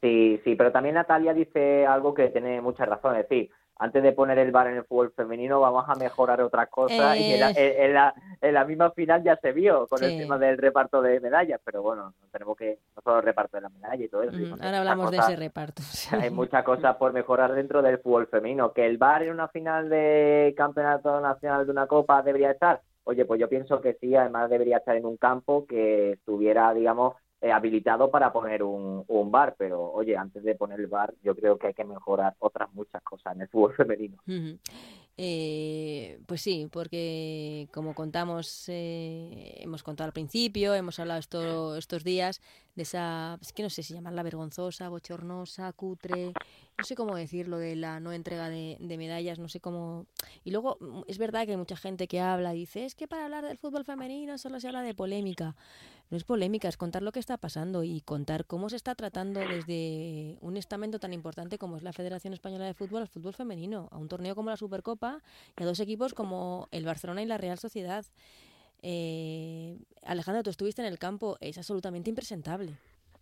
[0.00, 4.12] Sí, sí, pero también Natalia dice algo que tiene mucha razón, es decir, antes de
[4.12, 7.50] poner el bar en el fútbol femenino vamos a mejorar otras cosas y en la,
[7.50, 11.20] en, la, en la misma final ya se vio con el tema del reparto de
[11.20, 14.22] medallas, pero bueno, no tenemos que, no solo el reparto de las medallas y todo
[14.22, 14.54] eso.
[14.60, 15.82] Ahora hablamos de ese reparto.
[15.90, 16.14] sí.
[16.14, 18.72] Hay muchas cosas por mejorar dentro del fútbol femenino.
[18.72, 22.80] Que el VAR en una final de campeonato nacional de una copa debería estar.
[23.04, 27.14] Oye, pues yo pienso que sí, además debería estar en un campo que estuviera, digamos,
[27.40, 29.54] eh, habilitado para poner un, un VAR.
[29.58, 33.02] Pero, oye, antes de poner el VAR, yo creo que hay que mejorar otras muchas
[33.02, 34.16] cosas en el fútbol femenino.
[35.20, 42.04] Eh, pues sí, porque como contamos, eh, hemos contado al principio, hemos hablado esto- estos
[42.04, 42.40] días
[42.76, 46.26] de esa, es que no sé si llamarla vergonzosa, bochornosa, cutre,
[46.78, 50.06] no sé cómo decirlo, de la no entrega de, de medallas, no sé cómo...
[50.44, 53.24] Y luego es verdad que hay mucha gente que habla y dice, es que para
[53.24, 55.56] hablar del fútbol femenino solo se habla de polémica.
[56.10, 59.40] No es polémica, es contar lo que está pasando y contar cómo se está tratando
[59.40, 63.88] desde un estamento tan importante como es la Federación Española de Fútbol al fútbol femenino,
[63.90, 65.18] a un torneo como la Supercopa
[65.58, 68.06] y a dos equipos como el Barcelona y la Real Sociedad.
[68.82, 72.72] Eh, Alejandro, tú estuviste en el campo, es absolutamente impresentable.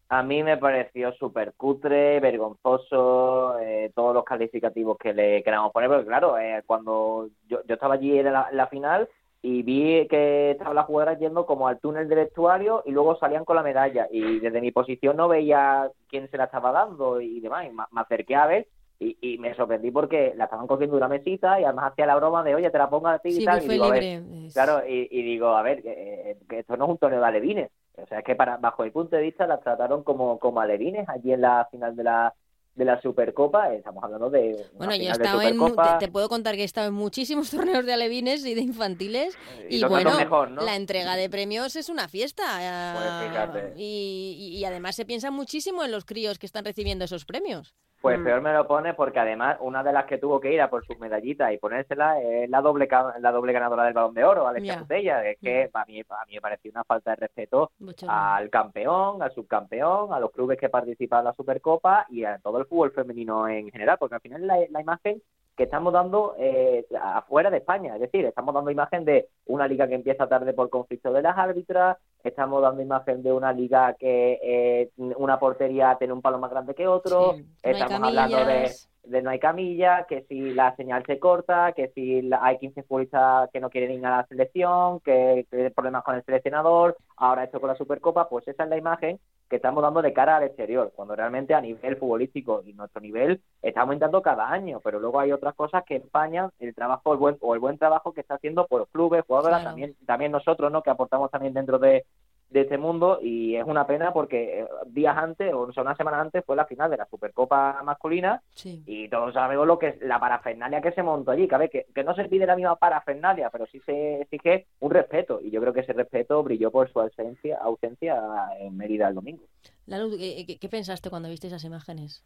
[0.08, 5.88] A mí me pareció súper cutre, vergonzoso, eh, todos los calificativos que le queramos poner,
[5.88, 9.08] porque claro, eh, cuando yo, yo estaba allí en la, la final
[9.48, 13.44] y vi que estaban las jugadoras yendo como al túnel del vestuario y luego salían
[13.44, 14.08] con la medalla.
[14.10, 17.84] Y desde mi posición no veía quién se la estaba dando y demás, y me,
[17.94, 18.66] acerqué a ver
[18.98, 22.42] y, y me sorprendí porque la estaban cogiendo una mesita y además hacía la broma
[22.42, 25.06] de, oye, te la pongo a ti y tal, y digo, a ver, Claro, y,
[25.12, 27.70] y digo, a ver, que, que esto no es un torneo de alevines.
[28.02, 31.08] O sea, es que para, bajo mi punto de vista las trataron como, como alevines
[31.08, 32.34] allí en la final de la,
[32.76, 33.72] de la Supercopa.
[33.74, 34.64] Estamos hablando de.
[34.74, 37.84] Bueno, yo he estado en, te, te puedo contar que he estado en muchísimos torneos
[37.84, 39.36] de alevines y de infantiles
[39.68, 40.62] y y, bueno, trató mejor, ¿no?
[40.62, 42.42] la entrega de premios es una fiesta.
[42.44, 43.72] Pues ah, fíjate.
[43.76, 47.74] y, y- y además se piensa muchísimo en los críos que están recibiendo esos premios.
[48.06, 48.24] Pues Mm.
[48.24, 50.86] peor me lo pone porque además una de las que tuvo que ir a por
[50.86, 52.88] su medallita y ponérsela es la doble
[53.18, 54.78] la doble ganadora del Balón de Oro, Alexia Ya.
[54.80, 55.24] Putella.
[55.28, 57.72] Es que para mí, para mí me pareció una falta de respeto
[58.08, 62.58] al campeón, al subcampeón, a los clubes que participan en la Supercopa y a todo
[62.58, 65.20] el fútbol femenino en general, porque al final la, la imagen
[65.56, 69.88] que estamos dando eh, afuera de España, es decir, estamos dando imagen de una liga
[69.88, 74.38] que empieza tarde por conflicto de las árbitras, estamos dando imagen de una liga que
[74.42, 78.70] eh, una portería tiene un palo más grande que otro, Sí, estamos hablando de.
[79.06, 83.50] De no hay camilla, que si la señal se corta, que si hay 15 futbolistas
[83.52, 87.60] que no quieren ir a la selección, que, hay problemas con el seleccionador, ahora esto
[87.60, 90.92] con la Supercopa, pues esa es la imagen que estamos dando de cara al exterior,
[90.94, 95.30] cuando realmente a nivel futbolístico y nuestro nivel está aumentando cada año, pero luego hay
[95.30, 98.66] otras cosas que empañan el trabajo el buen, o el buen trabajo que está haciendo
[98.66, 100.82] por los clubes, jugadores, también, también nosotros, ¿no?
[100.82, 102.04] que aportamos también dentro de,
[102.50, 106.20] de este mundo y es una pena porque eh, días antes o sea, una semana
[106.20, 110.20] antes fue la final de la Supercopa masculina y todos sabemos lo que es la
[110.20, 113.66] parafernalia que se montó allí, que, que, que no se pide la misma parafernalia, pero
[113.66, 117.58] sí se exige un respeto y yo creo que ese respeto brilló por su ausencia,
[117.60, 118.22] ausencia
[118.58, 119.44] en Mérida el domingo.
[119.86, 122.24] ¿qué, qué pensaste cuando viste esas imágenes?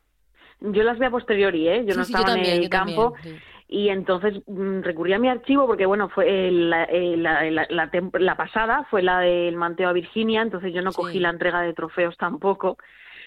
[0.60, 1.84] Yo las vi a posteriori, ¿eh?
[1.86, 3.14] Yo no estaba en el campo
[3.68, 9.02] y entonces mm, recurrí a mi archivo porque, bueno, fue la, la, la, pasada, fue
[9.02, 12.76] la del Manteo a Virginia, entonces yo no cogí la entrega de trofeos tampoco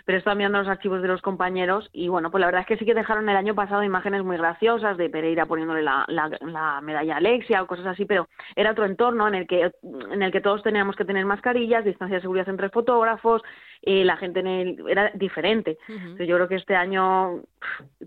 [0.05, 2.77] pero estaba mirando los archivos de los compañeros y bueno, pues la verdad es que
[2.77, 7.15] sí que dejaron el año pasado imágenes muy graciosas de Pereira poniéndole la, la, medalla
[7.15, 9.71] a Alexia o cosas así, pero era otro entorno en el que
[10.11, 13.41] en el que todos teníamos que tener mascarillas, distancia de seguridad entre fotógrafos,
[13.81, 15.77] eh, la gente en el, era diferente.
[16.19, 17.41] yo creo que este año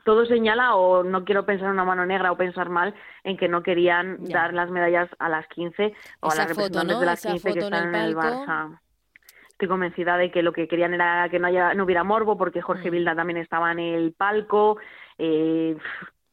[0.04, 3.62] todo señala o no quiero pensar una mano negra o pensar mal en que no
[3.62, 7.58] querían dar las medallas a las 15 o a las representantes de las 15 que
[7.58, 8.78] están en el, Barça
[9.56, 12.60] estoy convencida de que lo que querían era que no, haya, no hubiera morbo, porque
[12.60, 13.16] Jorge Vilda mm.
[13.16, 14.76] también estaba en el palco,
[15.16, 15.74] eh,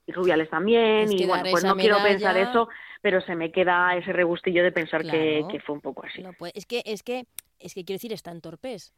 [0.05, 2.67] y Rubiales también, y bueno, pues no quiero pensar eso,
[3.01, 6.21] pero se me queda ese regustillo de pensar que, fue un poco así.
[6.53, 7.25] es que, es que,
[7.59, 8.93] es que quiero decir, están torpes.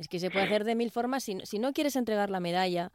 [0.00, 1.24] Es que se puede hacer de mil formas.
[1.24, 2.90] Si, si no quieres entregar la medalla,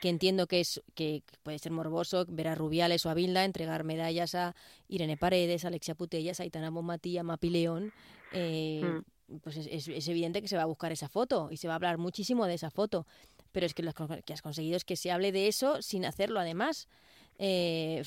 [0.00, 3.82] que entiendo que es que puede ser morboso ver a Rubiales o a Vilda entregar
[3.82, 4.54] medallas a
[4.86, 7.92] Irene Paredes, a Alexia Putellas, a Itana Bomatí, a Mapi León,
[8.32, 11.68] eh, mm pues es, es, evidente que se va a buscar esa foto y se
[11.68, 13.06] va a hablar muchísimo de esa foto.
[13.52, 16.40] Pero es que lo que has conseguido es que se hable de eso sin hacerlo
[16.40, 16.88] además.
[17.38, 18.02] Eh,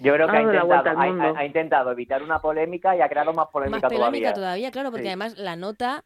[0.00, 3.88] yo creo que ha intentado, ha, intentado, evitar una polémica y ha creado más polémica,
[3.88, 4.70] más polémica todavía.
[4.70, 6.04] claro, porque además la nota,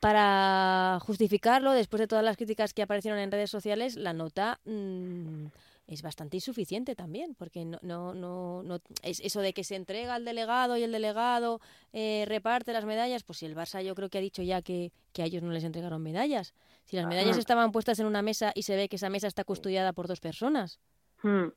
[0.00, 5.46] para justificarlo, después de todas las críticas que aparecieron en redes sociales, la nota mm,
[5.86, 10.14] es bastante insuficiente también, porque no, no, no, no, es eso de que se entrega
[10.14, 11.60] al delegado y el delegado
[11.92, 14.92] eh, reparte las medallas, pues si el Barça yo creo que ha dicho ya que,
[15.12, 16.54] que a ellos no les entregaron medallas.
[16.84, 19.44] Si las medallas estaban puestas en una mesa y se ve que esa mesa está
[19.44, 20.80] custodiada por dos personas.
[21.22, 21.48] Hmm,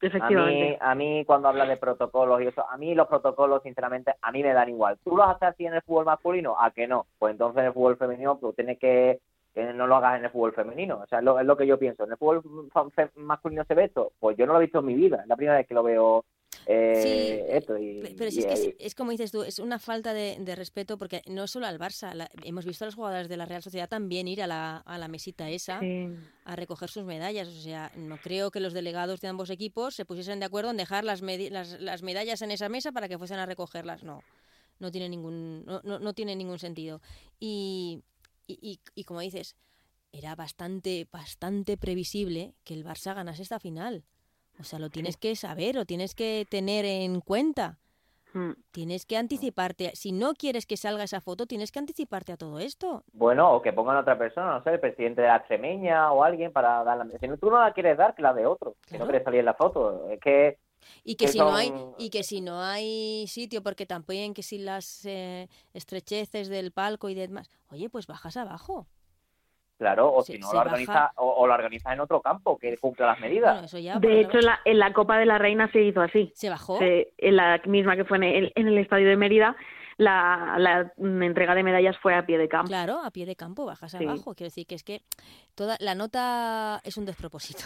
[0.00, 0.78] efectivamente.
[0.80, 4.42] A mí, cuando habla de protocolos y eso, a mí los protocolos, sinceramente, a mí
[4.42, 4.98] me dan igual.
[5.02, 6.56] ¿Tú los haces así en el fútbol masculino?
[6.60, 7.06] ¿A que no?
[7.18, 9.20] Pues entonces en el fútbol femenino pues tienes que
[9.66, 11.00] que no lo hagas en el fútbol femenino.
[11.02, 12.04] O sea, es lo, es lo que yo pienso.
[12.04, 12.42] ¿En el fútbol
[13.16, 14.12] masculino se ve esto?
[14.18, 15.20] Pues yo no lo he visto en mi vida.
[15.22, 16.24] Es la primera vez que lo veo
[16.66, 17.74] eh, esto.
[18.16, 21.46] pero si es, que es, como dices tú, es una falta de, respeto porque no
[21.46, 24.46] solo al Barça, hemos visto a los jugadores de la Real Sociedad también ir a
[24.46, 25.80] la, a la mesita esa
[26.44, 27.48] a recoger sus medallas.
[27.48, 30.76] O sea, no creo que los delegados de ambos equipos se pusiesen de acuerdo en
[30.76, 34.04] dejar las, las, las medallas en esa mesa para que fuesen a recogerlas.
[34.04, 34.22] No,
[34.78, 37.00] no tiene ningún, no, no, no tiene ningún sentido.
[37.40, 38.02] Y,
[38.48, 39.56] y, y, como dices,
[40.12, 44.04] era bastante, bastante previsible que el Barça ganase esta final.
[44.58, 47.78] O sea, lo tienes que saber, lo tienes que tener en cuenta.
[48.32, 48.52] Hmm.
[48.72, 49.92] Tienes que anticiparte.
[49.94, 53.04] Si no quieres que salga esa foto, tienes que anticiparte a todo esto.
[53.12, 56.24] Bueno, o que pongan a otra persona, no sé, el presidente de la Extremeña o
[56.24, 57.06] alguien para darla.
[57.20, 58.74] Si no, tú no la quieres dar, que la de otro.
[58.86, 60.08] Si no quieres salir en la foto.
[60.10, 60.58] Es que
[61.04, 64.58] y que, si no hay y que si no hay sitio porque también que si
[64.58, 68.86] las eh, estrecheces del palco y demás oye pues bajas abajo
[69.78, 73.20] Claro, o si no lo organiza o, lo organiza en otro campo que cumpla las
[73.20, 73.70] medidas.
[73.70, 76.32] de hecho, en la, Copa de la Reina se hizo así.
[76.34, 76.80] ¿Se bajó?
[76.80, 79.56] en la misma que fue en el, en el estadio de Mérida,
[79.96, 80.92] la, la,
[81.24, 82.68] entrega de medallas fue a pie de campo.
[82.68, 84.34] Claro, a pie de campo, bajas abajo.
[84.34, 85.02] Quiero decir que es que
[85.54, 87.64] toda la nota es un despropósito.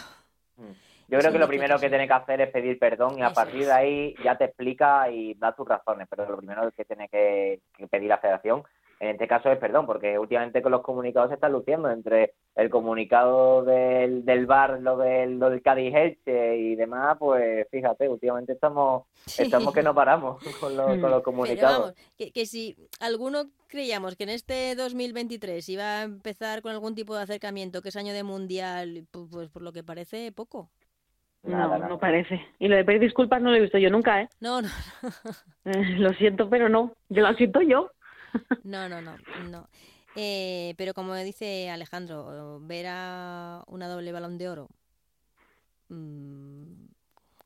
[0.57, 0.71] Mm.
[1.07, 3.65] Yo creo que lo primero que tiene que hacer es pedir perdón y a partir
[3.65, 7.59] de ahí ya te explica y da tus razones, pero lo primero que tiene que,
[7.89, 8.63] pedir la federación
[8.99, 12.69] en este caso es perdón, porque últimamente con los comunicados se están luciendo entre el
[12.69, 18.53] comunicado del, del bar, lo del, lo del Cádiz Elche y demás, pues fíjate, últimamente
[18.53, 19.03] estamos
[19.37, 21.93] estamos que no paramos con los, con los comunicados.
[22.17, 27.13] que, que si alguno creíamos que en este 2023 iba a empezar con algún tipo
[27.13, 30.69] de acercamiento, que es año de mundial, pues por lo que parece poco
[31.43, 32.41] no, no parece.
[32.59, 34.29] Y lo de pedir disculpas no lo he visto yo nunca, ¿eh?
[34.39, 34.69] No, no.
[35.65, 36.93] Eh, lo siento, pero no.
[37.07, 37.89] Yo lo siento yo.
[38.63, 39.15] no, no, no.
[39.49, 39.69] no.
[40.15, 44.69] Eh, pero como dice Alejandro, ver a una doble balón de oro
[45.89, 46.85] mm,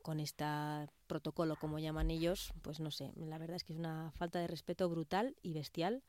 [0.02, 0.44] con este
[1.06, 3.12] protocolo, como llaman ellos, pues no sé.
[3.16, 6.02] La verdad es que es una falta de respeto brutal y bestial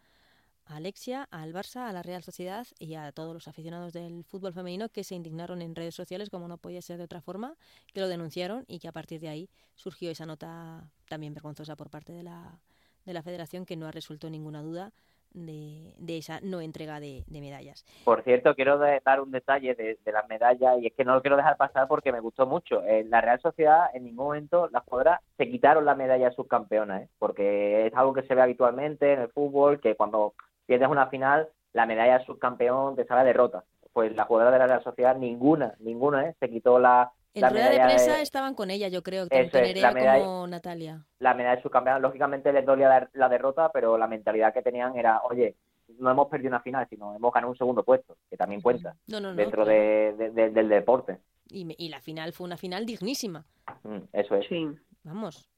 [0.69, 4.89] Alexia, al Barça, a la Real Sociedad y a todos los aficionados del fútbol femenino
[4.89, 7.55] que se indignaron en redes sociales, como no podía ser de otra forma,
[7.93, 11.89] que lo denunciaron y que a partir de ahí surgió esa nota también vergonzosa por
[11.89, 12.59] parte de la,
[13.05, 14.93] de la federación que no ha resuelto ninguna duda
[15.33, 17.85] de, esa no entrega de, medallas.
[18.03, 21.37] Por cierto, quiero dar un detalle de, las medallas y es que no lo quiero
[21.37, 22.83] dejar pasar porque me gustó mucho.
[22.83, 27.03] En la Real Sociedad en ningún momento las jugadoras se quitaron la medalla de subcampeonas,
[27.03, 27.09] ¿eh?
[27.19, 30.33] porque es algo que se ve habitualmente en el fútbol, que cuando
[30.69, 33.63] pierdes una final, la medalla de subcampeón te sale derrota.
[33.91, 36.35] Pues la jugadora de la Real Sociedad, ninguna, ninguna, ¿eh?
[36.39, 40.45] se quitó la, en rueda de prensa estaban con ella, yo creo, tanto Nerea como
[40.45, 41.03] Natalia.
[41.17, 45.21] La medalla de subcampeón, lógicamente les dolía la, derrota, pero la mentalidad que tenían era,
[45.23, 45.55] oye,
[45.97, 49.65] no hemos perdido una final, sino hemos ganado un segundo puesto, que también cuenta dentro
[49.65, 51.17] del deporte.
[51.49, 53.43] Y, la final fue una final dignísima.
[53.81, 54.47] Mm, eso es.
[54.47, 54.67] Sí.
[55.03, 55.49] Vamos,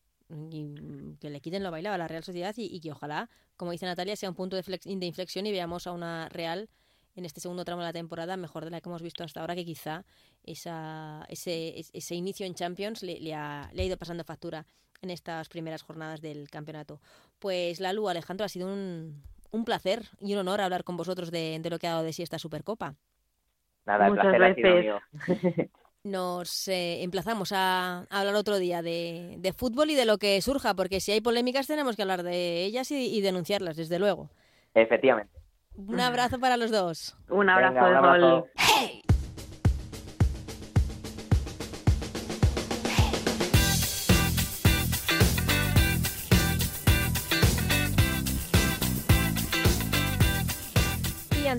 [1.19, 4.15] que le quiten lo bailado a la Real Sociedad y, que ojalá, como dice Natalia,
[4.15, 6.69] sea un punto de, de inflexión y veamos a una Real
[7.15, 9.55] en este segundo tramo de la temporada mejor de la que hemos visto hasta ahora,
[9.55, 10.05] que quizá
[10.43, 14.65] esa, ese, ese inicio en Champions le, ha, le, ha, ido pasando factura
[15.01, 17.01] en estas primeras jornadas del campeonato.
[17.39, 21.59] Pues Lalu, Alejandro, ha sido un, un placer y un honor hablar con vosotros de,
[21.59, 22.95] de, lo que ha dado de sí esta Supercopa.
[23.85, 24.99] Nada, el placer ha sido mío.
[26.03, 30.73] Nos eh, emplazamos a, hablar otro día de, de, fútbol y de lo que surja,
[30.73, 34.29] porque si hay polémicas tenemos que hablar de ellas y, y denunciarlas, desde luego.
[34.73, 35.41] Efectivamente.
[35.75, 37.15] Un abrazo para los dos.
[37.29, 38.45] Un abrazo, de gol.
[38.83, 39.03] Y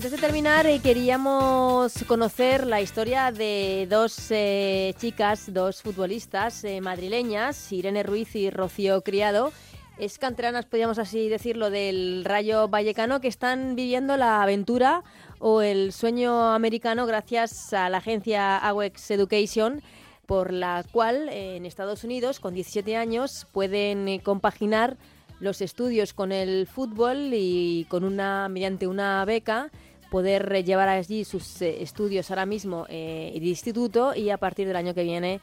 [0.03, 6.81] antes de terminar, eh, queríamos conocer la historia de dos eh, chicas, dos futbolistas eh,
[6.81, 9.53] madrileñas, Irene Ruiz y Rocío Criado,
[9.97, 15.03] es canteranas, podríamos así decirlo, del Rayo Vallecano que están viviendo la aventura
[15.39, 19.81] o el sueño americano gracias a la agencia AWEX Education
[20.25, 24.97] por la cual en Estados Unidos con 17 años pueden compaginar
[25.39, 29.71] los estudios con el fútbol y con una mediante una beca
[30.13, 34.75] poder llevar allí sus eh, estudios ahora mismo eh, de instituto y a partir del
[34.75, 35.41] año que viene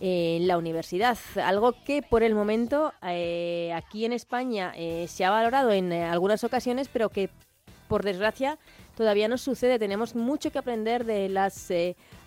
[0.00, 1.16] en la universidad.
[1.36, 6.02] Algo que por el momento eh, aquí en España eh, se ha valorado en eh,
[6.02, 7.30] algunas ocasiones, pero que
[7.86, 8.58] por desgracia
[8.96, 9.78] todavía no sucede.
[9.78, 11.72] Tenemos mucho que aprender de las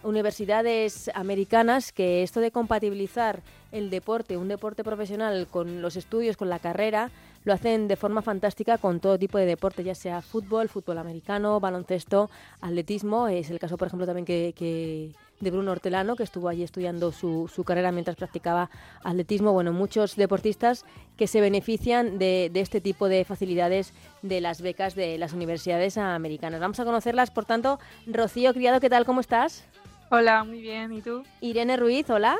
[0.01, 3.41] universidades americanas, que esto de compatibilizar
[3.73, 7.11] el deporte, un deporte profesional, con los estudios, con la carrera,
[7.43, 11.59] lo hacen de forma fantástica con todo tipo de deporte, ya sea fútbol, fútbol americano,
[11.59, 12.29] baloncesto,
[12.61, 13.27] atletismo.
[13.27, 17.49] Es el caso, por ejemplo, también que, de Bruno Hortelano, que estuvo allí estudiando su,
[17.53, 18.69] su, carrera mientras practicaba
[19.03, 19.53] atletismo.
[19.53, 20.85] Bueno, muchos deportistas
[21.17, 25.97] que se benefician de, de, este tipo de facilidades de las becas de las universidades
[25.97, 26.59] americanas.
[26.59, 27.79] Vamos a conocerlas, por tanto.
[28.05, 29.05] Rocío Criado, ¿qué tal?
[29.05, 29.65] ¿Cómo estás?
[30.11, 30.91] Hola, muy bien.
[30.93, 31.23] ¿Y tú?
[31.39, 32.37] Irene Ruiz, hola.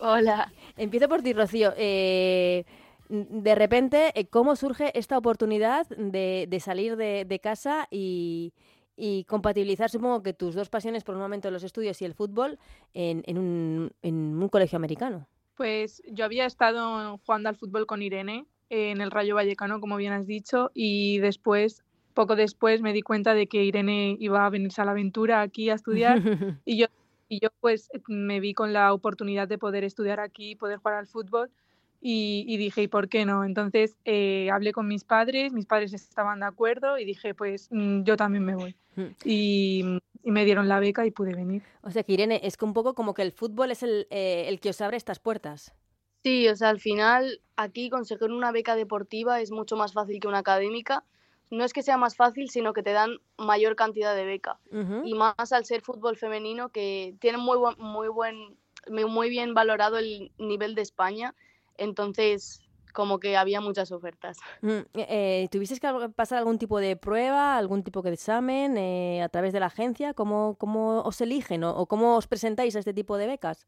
[0.00, 0.52] Hola.
[0.76, 1.72] Empiezo por ti, Rocío.
[1.76, 2.64] Eh,
[3.08, 8.52] de repente, eh, ¿cómo surge esta oportunidad de, salir de, casa y,
[9.26, 12.58] compatibilizar, supongo que tus dos pasiones por un momento los estudios y el fútbol
[12.94, 15.26] en, un, colegio americano?
[15.56, 20.12] Pues yo había estado jugando al fútbol con Irene en el Rayo Vallecano, como bien
[20.12, 24.80] has dicho, y después, poco después, me di cuenta de que Irene iba a venirse
[24.80, 26.20] a la aventura aquí a estudiar
[26.64, 26.86] y yo,
[27.28, 30.94] y yo pues me vi con la oportunidad de poder estudiar aquí y poder jugar
[30.94, 31.50] al fútbol
[32.06, 33.44] y, dije, ¿y por qué no?
[33.44, 38.02] Entonces eh, hablé con mis padres, mis padres estaban de acuerdo y dije, pues mm,
[38.02, 38.76] yo también me voy.
[38.96, 39.10] Mm.
[39.24, 39.82] Y,
[40.22, 41.64] me dieron la beca y pude venir.
[41.82, 44.44] O sea que Irene, es que un poco como que el fútbol es el, eh,
[44.46, 45.74] el que os abre estas puertas.
[46.22, 50.28] Sí, o sea, al final aquí conseguir una beca deportiva es mucho más fácil que
[50.28, 51.02] una académica.
[51.50, 54.60] No es que sea más fácil, sino que te dan mayor cantidad de beca.
[55.04, 58.56] Y más al ser fútbol femenino, que tiene muy, muy, buen,
[58.88, 61.34] muy bien valorado el nivel de España
[61.76, 64.38] entonces, como que había muchas ofertas.
[64.62, 69.28] Mm, eh, ¿Tuviste que pasar algún tipo de prueba, algún tipo de examen eh, a
[69.28, 70.14] través de la agencia?
[70.14, 73.66] ¿Cómo, cómo os eligen o, cómo os presentáis a este tipo de becas?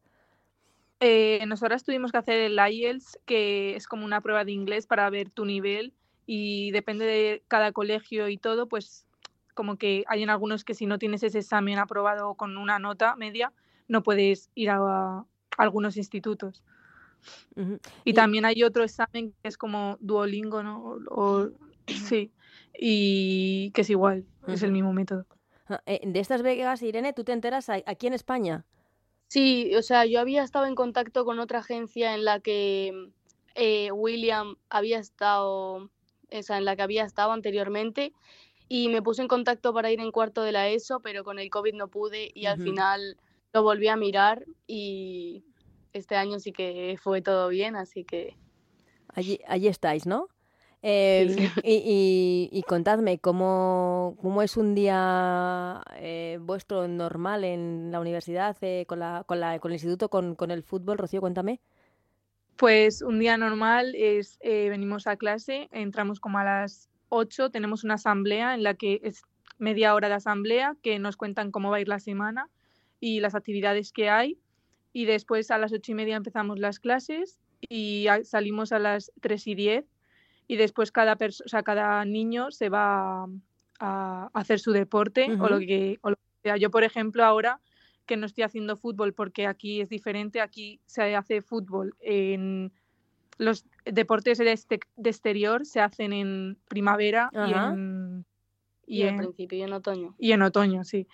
[1.01, 5.11] Eh, nosotras tuvimos que hacer el IELTS, que es como una prueba de inglés para
[5.11, 5.93] ver tu nivel
[6.25, 9.07] y depende de cada colegio y todo, pues
[9.55, 13.17] como que hay en algunos que si no tienes ese examen aprobado con una nota
[13.17, 13.53] media,
[13.89, 15.25] no puedes ir a
[15.59, 16.63] algunos institutos
[18.05, 20.99] y, también hay otro examen que es como Duolingo, ¿no?
[21.11, 21.49] O,
[21.87, 22.33] sí,
[22.79, 25.27] y que es igual, es el mismo método.
[25.69, 28.65] Ah, eh, de estas becas, Irene, ¿tú te enteras aquí en España?
[29.29, 33.11] Sí, o sea, yo había estado en contacto con otra agencia en la que
[33.57, 35.91] eh, William había estado,
[36.31, 38.13] esa en la que había estado anteriormente,
[38.69, 41.51] y me puse en contacto para ir en cuarto de la ESO, pero con el
[41.51, 43.17] COVID no pude y al final
[43.53, 45.45] lo volví a mirar y
[45.93, 48.37] este año sí que fue todo bien, así que...
[49.15, 50.29] Allí, allí estáis, ¿no?
[50.83, 51.27] Eh,
[51.65, 59.01] y, contadme, ¿cómo, ¿cómo, es un día eh, vuestro normal en la universidad, eh, con,
[59.01, 60.99] la, con, la, con, el instituto, con, con, el fútbol?
[60.99, 61.61] Rocío, cuéntame.
[62.57, 67.95] Pues un día normal es, venimos a clase, entramos como a las 8, tenemos una
[67.95, 69.23] asamblea en la que es
[69.59, 72.49] media hora de asamblea, que nos cuentan cómo va a ir la semana
[73.01, 74.39] y las actividades que hay.
[74.97, 77.39] Y después a las ocho y media empezamos las clases
[77.69, 79.85] y salimos a las 3 y 10
[80.49, 83.27] y después cada, o sea, cada niño se va
[83.79, 86.01] a, hacer su deporte o, lo que,
[86.43, 86.57] sea.
[86.57, 87.61] Yo, por ejemplo, ahora
[88.07, 92.73] que no estoy haciendo fútbol porque aquí es diferente, aquí se hace fútbol en
[93.37, 98.25] los deportes de, este, exterior se hacen en primavera y en
[98.87, 100.15] y, en principio y en otoño.
[100.19, 101.07] Y en otoño, sí.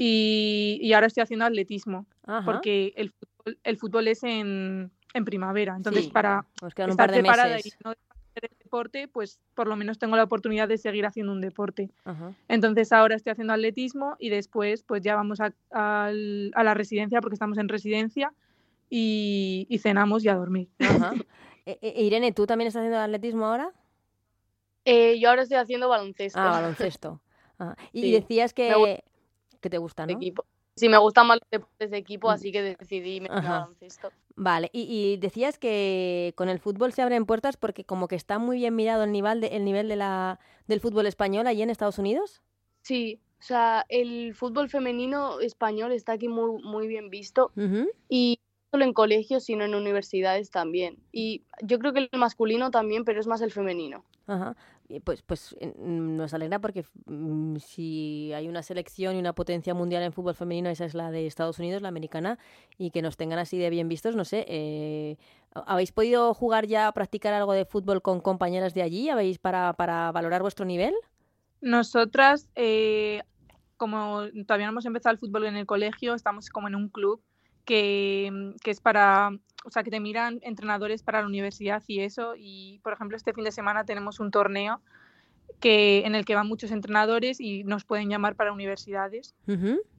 [0.00, 2.06] Y, ahora estoy haciendo atletismo
[2.44, 5.74] porque el fútbol, el fútbol es en, en primavera.
[5.74, 6.46] Entonces, para
[6.86, 7.92] estar preparada y no
[8.40, 11.90] el deporte, pues por lo menos tengo la oportunidad de seguir haciendo un deporte.
[12.46, 15.52] Entonces ahora estoy haciendo atletismo y después pues ya vamos a,
[16.12, 18.32] la residencia porque estamos en residencia
[18.88, 20.68] y, cenamos y a dormir.
[21.70, 23.70] E, e, Irene, ¿tú también estás haciendo atletismo ahora?
[24.86, 26.40] Eh, yo ahora estoy haciendo baloncesto.
[26.40, 27.20] Ah, baloncesto.
[27.92, 29.02] Y decías que,
[29.60, 30.12] que te gusta, ¿no?
[30.12, 30.44] Equipo.
[30.78, 32.30] Sí, me gustan más los deportes de equipo, mm.
[32.30, 34.12] así que decidí meter baloncesto.
[34.36, 38.58] Vale, y, decías que con el fútbol se abren puertas porque como que está muy
[38.58, 40.38] bien mirado el nivel, de, el nivel de la,
[40.68, 42.42] del fútbol español allí en Estados Unidos.
[42.82, 47.50] Sí, o sea, el fútbol femenino español está aquí muy, muy bien visto
[48.08, 50.98] y no solo en colegios, sino en universidades también.
[51.10, 54.04] Y yo creo que el masculino también, pero es más el femenino.
[54.28, 54.56] Ajá
[55.04, 60.02] pues, pues mm, nos alegra porque mm, si hay una selección y una potencia mundial
[60.02, 62.38] en fútbol femenino, esa es la de Estados Unidos, la americana,
[62.78, 64.44] y que nos tengan así de bien vistos, no sé.
[64.48, 65.16] Eh,
[65.52, 69.10] ¿Habéis podido jugar ya, practicar algo de fútbol con compañeras de allí?
[69.10, 70.94] ¿Habéis para, para valorar vuestro nivel?
[71.60, 73.22] Nosotras, eh,
[73.76, 77.20] como todavía no hemos empezado el fútbol en el colegio, estamos como en un club
[77.68, 79.30] que, que es para
[79.64, 82.34] o sea, que te miran entrenadores para la universidad y eso.
[82.36, 84.80] Y, por ejemplo, este fin de semana tenemos un torneo
[85.60, 89.34] que, en el que van muchos entrenadores y nos pueden llamar para universidades.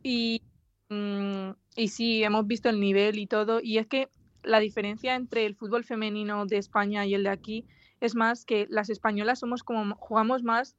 [0.02, 0.42] y,
[0.90, 3.60] mm, y sí, hemos visto el nivel y todo.
[3.62, 4.10] Y es que
[4.42, 7.66] la diferencia entre el fútbol femenino de España y el de aquí
[8.00, 10.78] es más que las españolas somos como, jugamos más,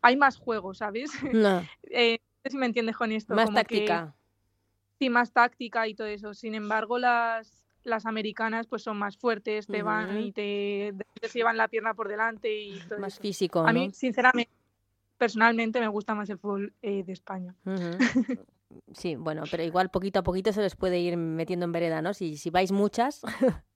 [0.00, 1.12] hay más juegos, ¿sabes?
[1.32, 1.62] No.
[1.90, 3.34] eh, no sé si me entiendes con esto.
[3.34, 4.16] Más táctica.
[5.02, 6.34] Sí, más táctica y todo eso.
[6.34, 10.94] Sin embargo, las, las americanas pues son más fuertes, te van y te,
[11.34, 13.66] llevan la pierna por delante y todo más físico.
[13.66, 14.50] A mí, sinceramente,
[15.18, 17.54] personalmente me gusta más el fútbol eh, de España.
[18.94, 22.14] Sí, bueno, pero igual poquito a poquito se les puede ir metiendo en vereda, ¿no?
[22.14, 23.22] Si, si vais muchas.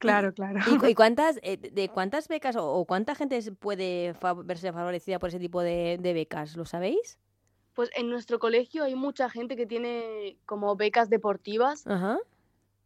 [0.00, 0.60] Claro, claro.
[0.86, 4.14] ¿Y, cuántas, eh, de cuántas becas o, cuánta gente puede
[4.44, 6.56] verse favorecida por ese tipo de, de, becas?
[6.56, 7.18] ¿Lo sabéis?
[7.74, 11.86] Pues en nuestro colegio hay mucha gente que tiene como becas deportivas.
[11.86, 12.18] Ajá.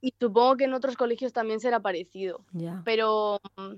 [0.01, 2.41] Y supongo que en otros colegios también será parecido.
[2.85, 3.75] Pero mm,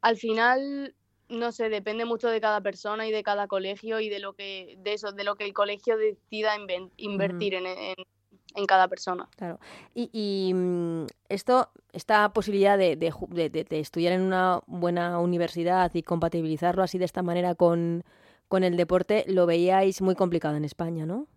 [0.00, 0.94] al final,
[1.28, 4.78] no sé, depende mucho de cada persona y de cada colegio y de lo que,
[4.82, 6.52] de eso, de lo que el colegio decida
[6.96, 9.28] invertir en, en, cada persona.
[9.36, 9.60] Claro.
[9.94, 16.96] Y, mm, esto, esta posibilidad de, de, estudiar en una buena universidad y compatibilizarlo así
[16.96, 18.02] de esta manera con,
[18.50, 21.28] con el deporte, lo veíais muy complicado en España, ¿no?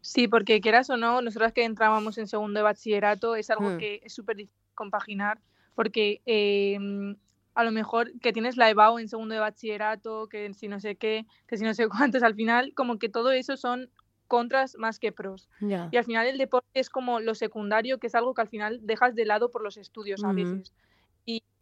[0.00, 3.78] Sí, porque quieras o no, nosotras que entrábamos en segundo de bachillerato es algo hmm.
[3.78, 5.40] que es súper difícil compaginar,
[5.74, 7.16] porque em,
[7.56, 10.94] a lo mejor que tienes la EBAU en segundo de bachillerato, que si no sé
[10.94, 13.90] qué, que si no sé cuántos, al final como que todo eso son
[14.28, 15.48] contras más que pros.
[15.60, 18.78] Y al final el deporte es como lo secundario, que es algo que al final
[18.86, 20.72] dejas de lado por los estudios a veces.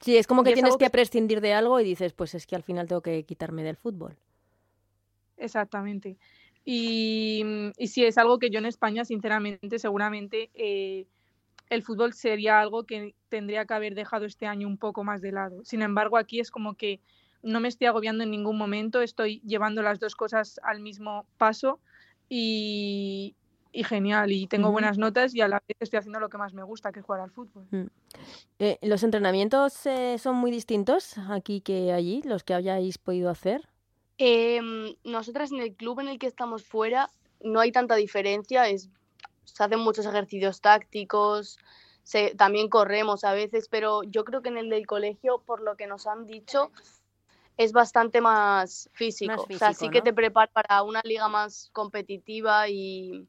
[0.03, 2.63] Sí, es como que tienes que prescindir de algo y dices, pues es que al
[2.63, 4.17] final tengo que quitarme del fútbol.
[5.37, 6.17] Exactamente.
[6.65, 7.45] Y,
[7.79, 11.07] y sí, es algo que yo en España, sinceramente, seguramente eh,
[11.71, 15.33] el fútbol sería algo que tendría que haber dejado este año un poco más de
[15.33, 15.65] lado.
[15.65, 17.01] Sin embargo, aquí es como que
[17.43, 21.81] no me estoy agobiando en ningún momento, estoy llevando las dos cosas al mismo paso
[22.29, 23.35] y,
[23.73, 24.31] y genial.
[24.31, 26.93] Y tengo buenas notas y a la vez estoy haciendo lo que más me gusta,
[26.93, 27.67] que es jugar al fútbol.
[27.71, 27.87] Mm.
[28.59, 33.69] Eh, ¿Los entrenamientos eh, son muy distintos aquí que allí, los que hayáis podido hacer?
[34.19, 34.61] Eh,
[35.05, 37.09] nosotras en el club en el que estamos fuera
[37.41, 38.89] no hay tanta diferencia, es,
[39.45, 41.59] se hacen muchos ejercicios tácticos,
[42.37, 45.87] también corremos a veces, pero yo creo que en el del colegio, por lo que
[45.87, 46.71] nos han dicho,
[47.57, 49.47] es bastante más físico.
[49.49, 53.27] o sea, sí que te prepara para una liga más competitiva y,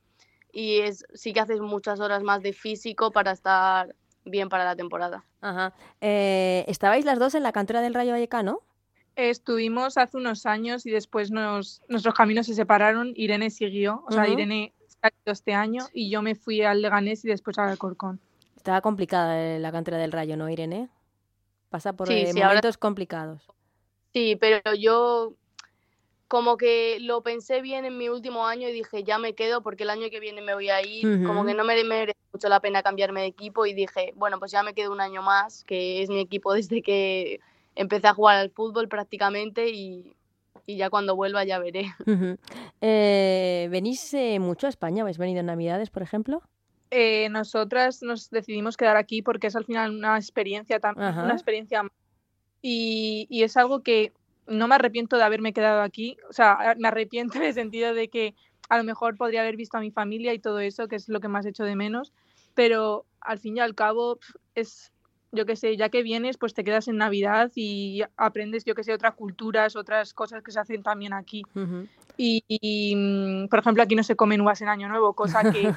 [0.54, 3.94] y es, sí que haces muchas horas más de físico para estar
[4.24, 5.26] bien para la temporada.
[5.42, 5.74] Ajá.
[6.00, 8.62] Eh, ¿Estabais las dos en la cantera del Rayo Vallecano?
[9.16, 13.14] Estuvimos hace unos años y después nos, nuestros caminos se separaron.
[13.16, 17.28] Irene siguió, o sea, Irene salió este año y yo me fui al Leganés y
[17.28, 18.20] después al Alcorcón.
[18.56, 20.90] Estaba complicada eh, la cantera del Rayo, ¿no, Irene?
[21.70, 23.46] Pasa por eh, momentos complicados.
[24.14, 25.34] Sí, pero yo
[26.34, 29.84] como que lo pensé bien en mi último año y dije, ya me quedo porque
[29.84, 32.60] el año que viene me voy a ir, como que no me merece mucho la
[32.60, 36.02] pena cambiarme de equipo y dije, bueno, pues ya me quedo un año más, que
[36.02, 37.40] es mi equipo desde que
[37.76, 40.16] empecé a jugar al fútbol prácticamente y,
[40.66, 41.94] ya cuando vuelva ya veré.
[42.82, 45.04] Eh, ¿Venís eh, mucho a España?
[45.04, 46.42] ¿Habéis venido en Navidades, por ejemplo?
[46.90, 51.84] Eh, nosotras nos decidimos quedar aquí porque es al final una experiencia también, una experiencia
[52.60, 54.14] y, y es algo que
[54.48, 58.10] no me arrepiento de haberme quedado aquí, o sea, me arrepiento en el sentido de
[58.10, 58.36] que
[58.70, 61.20] a lo mejor podría haber visto a mi familia y todo eso, que es lo
[61.20, 62.12] que más hecho de menos,
[62.54, 64.20] pero al fin y al cabo
[64.56, 64.92] es,
[65.32, 68.84] yo qué sé, ya que vienes, pues te quedas en Navidad y aprendes, yo que
[68.84, 71.44] sé, otras culturas, otras cosas que se hacen también aquí.
[72.18, 75.74] y, mm, por ejemplo, aquí no se comen uvas en Año Nuevo, cosa que...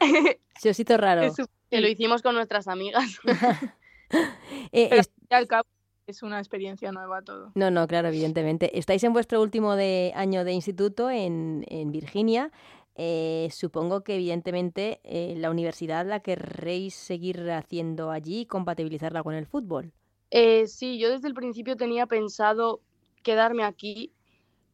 [0.60, 1.32] sí, osito raro.
[1.70, 3.18] que lo hicimos con nuestras amigas.
[4.72, 5.68] eh, al fin y al cabo
[6.08, 7.52] es una experiencia nueva todo.
[7.54, 8.78] No, no, claro, evidentemente.
[8.78, 12.50] Estáis en vuestro último de, año de instituto en, Virginia.
[12.94, 19.34] Eh, supongo que evidentemente eh, la universidad la querréis seguir haciendo allí y compatibilizarla con
[19.34, 19.92] el fútbol.
[20.30, 22.80] Eh, sí, yo desde el principio tenía pensado
[23.22, 24.12] quedarme aquí,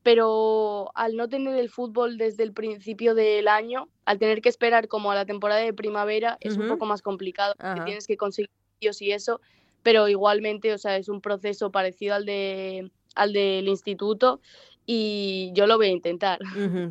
[0.03, 4.87] pero al no tener el fútbol desde el principio del año, al tener que esperar
[4.89, 8.51] como a la temporada de primavera, es un poco más complicado, porque tienes que conseguir
[8.81, 9.41] y eso
[9.85, 14.41] pero igualmente, o sea, es un proceso parecido al, de, al del instituto
[14.85, 16.41] y yo lo voy a intentar.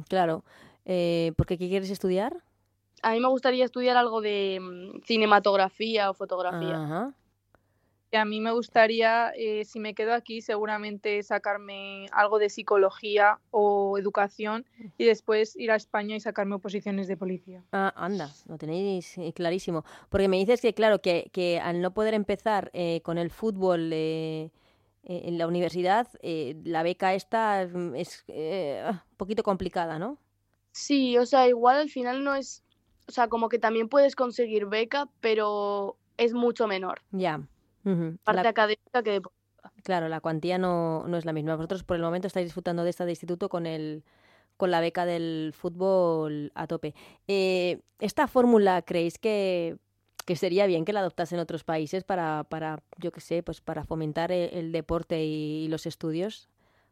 [0.07, 0.45] claro.
[0.85, 2.37] Eh, ¿Por qué quieres estudiar?
[3.01, 6.81] A mí me gustaría estudiar algo de mm, cinematografía o fotografía.
[6.81, 7.13] Ajá
[8.17, 13.97] a mí me gustaría, eh, si me quedo aquí, seguramente sacarme algo de psicología o
[13.97, 14.65] educación
[14.97, 17.63] y después ir a España y sacarme oposiciones de policía.
[17.71, 19.83] Ah, anda, lo tenéis eh, clarísimo.
[20.09, 23.91] Porque me dices que, claro, que, que al no poder empezar eh, con el fútbol
[23.93, 30.17] en la universidad, la beca esta mm, es un poquito complicada, ¿no?
[30.71, 32.63] Sí, o sea, igual al final no es,
[33.07, 37.01] o sea, como que también puedes conseguir beca, pero es mucho menor.
[37.11, 37.41] Ya.
[38.23, 39.21] Parte académica que
[39.83, 41.55] Claro, la cuantía no, no es la misma.
[41.55, 44.03] Vosotros por el momento estáis disfrutando de esta de instituto con el
[44.57, 46.93] con la beca del fútbol a tope.
[47.27, 49.77] Eh, ¿Esta fórmula creéis que,
[50.25, 53.83] que, sería bien que la adoptasen otros países para, para yo qué sé, pues para
[53.83, 56.49] fomentar e, el, deporte y, los estudios,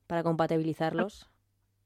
[0.07, 1.29] para compatibilizarlos?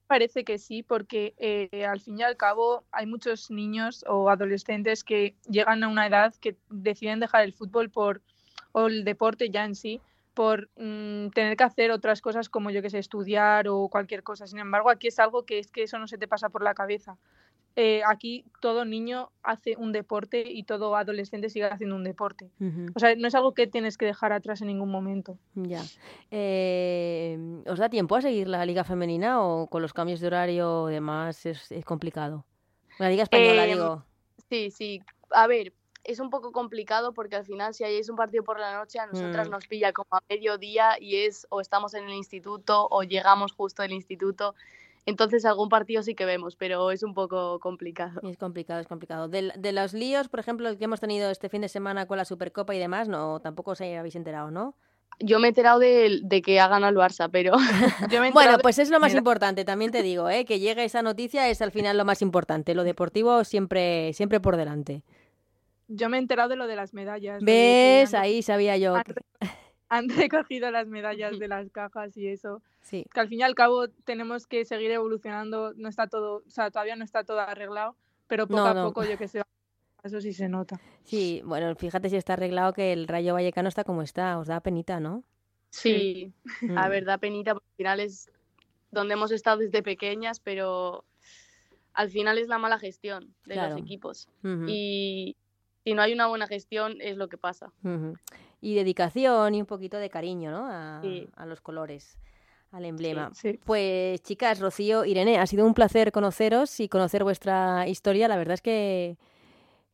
[0.08, 5.04] Parece que sí, porque eh, al fin y al cabo hay muchos niños o adolescentes
[5.04, 8.22] que llegan a una edad que deciden dejar el fútbol por
[8.76, 10.02] o el deporte ya en sí
[10.34, 14.48] por mm, tener que hacer otras cosas como yo que sé, estudiar o cualquier cosa.
[14.48, 16.74] Sin embargo, aquí es algo que es que eso no se te pasa por la
[16.74, 17.18] cabeza.
[17.78, 22.50] Eh, aquí todo niño hace un deporte y todo adolescente sigue haciendo un deporte.
[22.94, 25.38] O sea, no es algo que tienes que dejar atrás en ningún momento.
[25.56, 25.82] Ya.
[26.32, 30.90] Eh, ¿Os da tiempo a seguir la liga femenina o con los cambios de horario
[30.90, 32.46] y demás es, complicado?
[33.00, 34.06] La liga española, em, digo.
[34.50, 35.02] Sí, sí.
[35.32, 35.74] A ver,
[36.06, 39.08] es un poco complicado porque al final si hay un partido por la noche a
[39.08, 39.52] nosotras mm.
[39.52, 43.82] nos pilla como a mediodía y es o estamos en el instituto o llegamos justo
[43.82, 44.56] del instituto.
[45.08, 48.22] Entonces algún partido sí que vemos, pero es un poco complicado.
[48.24, 49.28] Es complicado, es complicado.
[49.28, 52.26] De, de los líos, por ejemplo, que hemos tenido este fin de semana con la
[52.26, 54.76] Supercopa y demás, no tampoco os habéis enterado, ¿no?
[55.20, 57.54] Yo me he enterado de, que ha ganado el Barça, pero...
[58.34, 60.44] bueno, pues es lo más importante, también te digo, ¿eh?
[60.44, 62.76] que llegue esa noticia es al final lo más importante.
[62.76, 65.04] Lo deportivo siempre, siempre por delante.
[65.88, 67.44] Yo me he enterado de lo de las medallas.
[67.44, 68.14] ¿Ves?
[68.14, 68.96] Ahí sabía yo.
[69.90, 72.62] Han, recogido las medallas de las cajas y eso.
[72.82, 73.06] Sí.
[73.14, 75.74] Que al fin y al cabo tenemos que seguir evolucionando.
[75.76, 77.96] No está todo, o sea, todavía no está todo arreglado,
[78.28, 79.42] pero poco a poco yo que sé,
[80.04, 80.80] eso sí se nota.
[81.04, 84.38] Sí, bueno, fíjate si está arreglado que el Rayo Vallecano está como está.
[84.38, 85.24] Os da penita, ¿no?
[85.72, 86.32] Sí,
[86.78, 86.90] a mm.
[86.90, 88.32] ver, da penita porque al final es
[88.92, 91.06] donde hemos estado desde pequeñas, pero
[91.94, 94.28] al final es la mala gestión de los equipos.
[94.68, 95.36] Y
[95.86, 97.72] si no hay una buena gestión es lo que pasa.
[98.60, 100.66] Y dedicación y un poquito de cariño, ¿no?
[100.68, 102.18] A, los colores,
[102.72, 103.32] al emblema.
[103.64, 108.28] Pues chicas, Rocío, Irene, ha sido un placer conoceros y conocer vuestra historia.
[108.28, 109.18] La verdad es que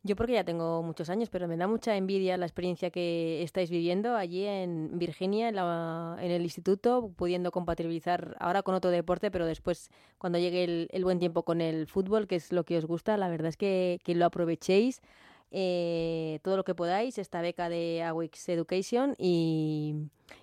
[0.03, 3.69] Yo porque ya tengo muchos años, pero me da mucha envidia la experiencia que estáis
[3.69, 9.45] viviendo allí en Virginia, en, en el instituto, pudiendo compatibilizar ahora con otro deporte, pero
[9.45, 13.17] después cuando llegue el, buen tiempo con el fútbol, que es lo que os gusta,
[13.17, 15.01] la verdad es que, que lo aprovechéis
[15.51, 19.95] eh, todo lo que podáis, esta beca de AWIX Education y,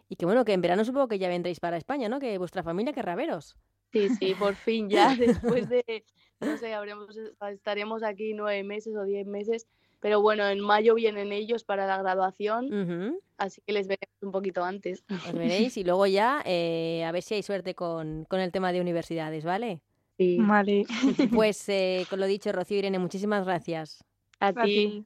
[0.09, 2.21] y que bueno, que en verano supongo que ya vendréis para España, ¿no?
[2.21, 3.57] Que vuestra familia querrá veros.
[3.93, 6.05] Sí, sí, por fin ya, después de,
[6.41, 7.17] no sé, habremos,
[7.51, 9.67] estaremos aquí nueve meses o diez meses,
[10.01, 14.63] pero bueno, en mayo vienen ellos para la graduación, así que les veremos un poquito
[14.63, 15.05] antes.
[15.11, 18.73] Os veréis y luego ya eh, a ver si hay suerte con, con, el tema
[18.73, 19.81] de universidades, ¿vale?
[20.19, 20.39] Sí.
[20.41, 20.85] Vale.
[21.33, 24.05] Pues eh, con lo dicho, Rocío Irene, muchísimas gracias.
[24.41, 25.05] A, ti.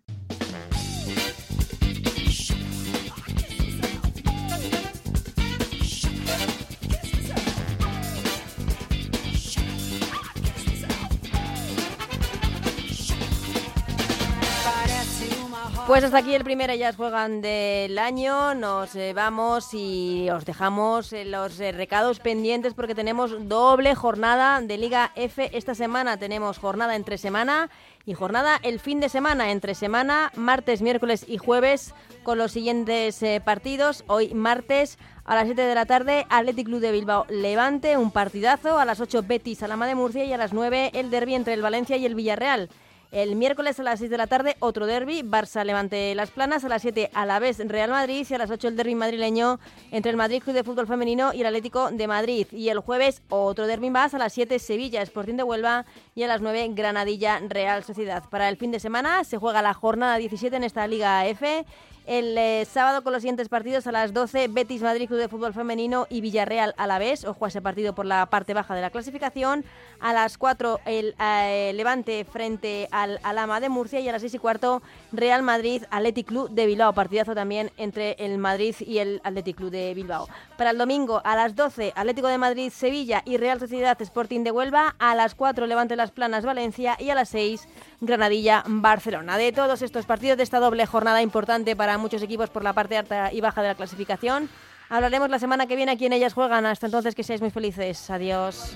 [15.93, 18.55] Pues hasta aquí el primer Ellas Juegan del año.
[18.55, 24.63] Nos eh, vamos y os dejamos eh, los eh, recados pendientes porque tenemos doble jornada
[24.63, 26.17] de Liga F esta semana.
[26.17, 27.69] Tenemos jornada entre semana
[28.07, 29.51] y jornada el fin de semana.
[29.51, 34.03] Entre semana, martes, miércoles y jueves con los siguientes partidos.
[34.07, 38.79] Hoy martes a las 7 de la tarde, Athletic Club de Bilbao Levante, un partidazo.
[38.79, 41.61] A las 8 Betis Alama de Murcia y a las 9 el derbi entre el
[41.61, 42.71] Valencia y el Villarreal.
[43.13, 46.71] El miércoles a las 6 de la tarde, otro derby, Barça Levante Las Planas, a
[46.71, 49.61] las 7 a la vez Real Madrid y a las 8 el derby madrileño
[49.91, 52.47] entre el Madrid Club de Fútbol Femenino y el Atlético de Madrid.
[52.53, 55.85] Y el jueves, otro derby más, a las 7 Sevilla Sporting de Huelva
[56.15, 58.25] y a las 9 Granadilla Real Sociedad.
[58.31, 61.67] Para el fin de semana se juega la jornada 17 en esta Liga F
[62.07, 65.55] el eh, sábado con los siguientes partidos a las 12, Betis Madrid Club de Fútbol
[65.55, 67.25] Femenino y Villarreal a la vez.
[67.25, 69.65] Ojo a ese partido por la parte baja de la clasificación.
[70.01, 74.01] A las 4, el eh, Levante frente al Alama de Murcia.
[74.01, 74.83] Y a las 6 y cuarto,
[75.13, 76.93] Real Madrid Athletic Club de Bilbao.
[76.93, 80.29] Partidazo también entre el Madrid y el Athletic Club de Bilbao.
[80.57, 84.51] Para el domingo a las 12, Atlético de Madrid Sevilla y Real Sociedad Sporting de
[84.51, 84.97] Huelva.
[84.99, 86.97] A las 4, Levante Las Planas Valencia.
[86.99, 87.69] Y a las 6,
[88.01, 89.39] Granadilla Barcelona.
[89.39, 92.97] De todos estos partidos de esta doble jornada importante para muchos equipos por la parte
[92.97, 94.49] alta y baja de la clasificación.
[94.89, 96.67] Hablaremos la semana que viene aquí en Ellas Juegan.
[96.67, 98.11] Hasta entonces que seáis muy felices.
[98.11, 98.75] Adiós.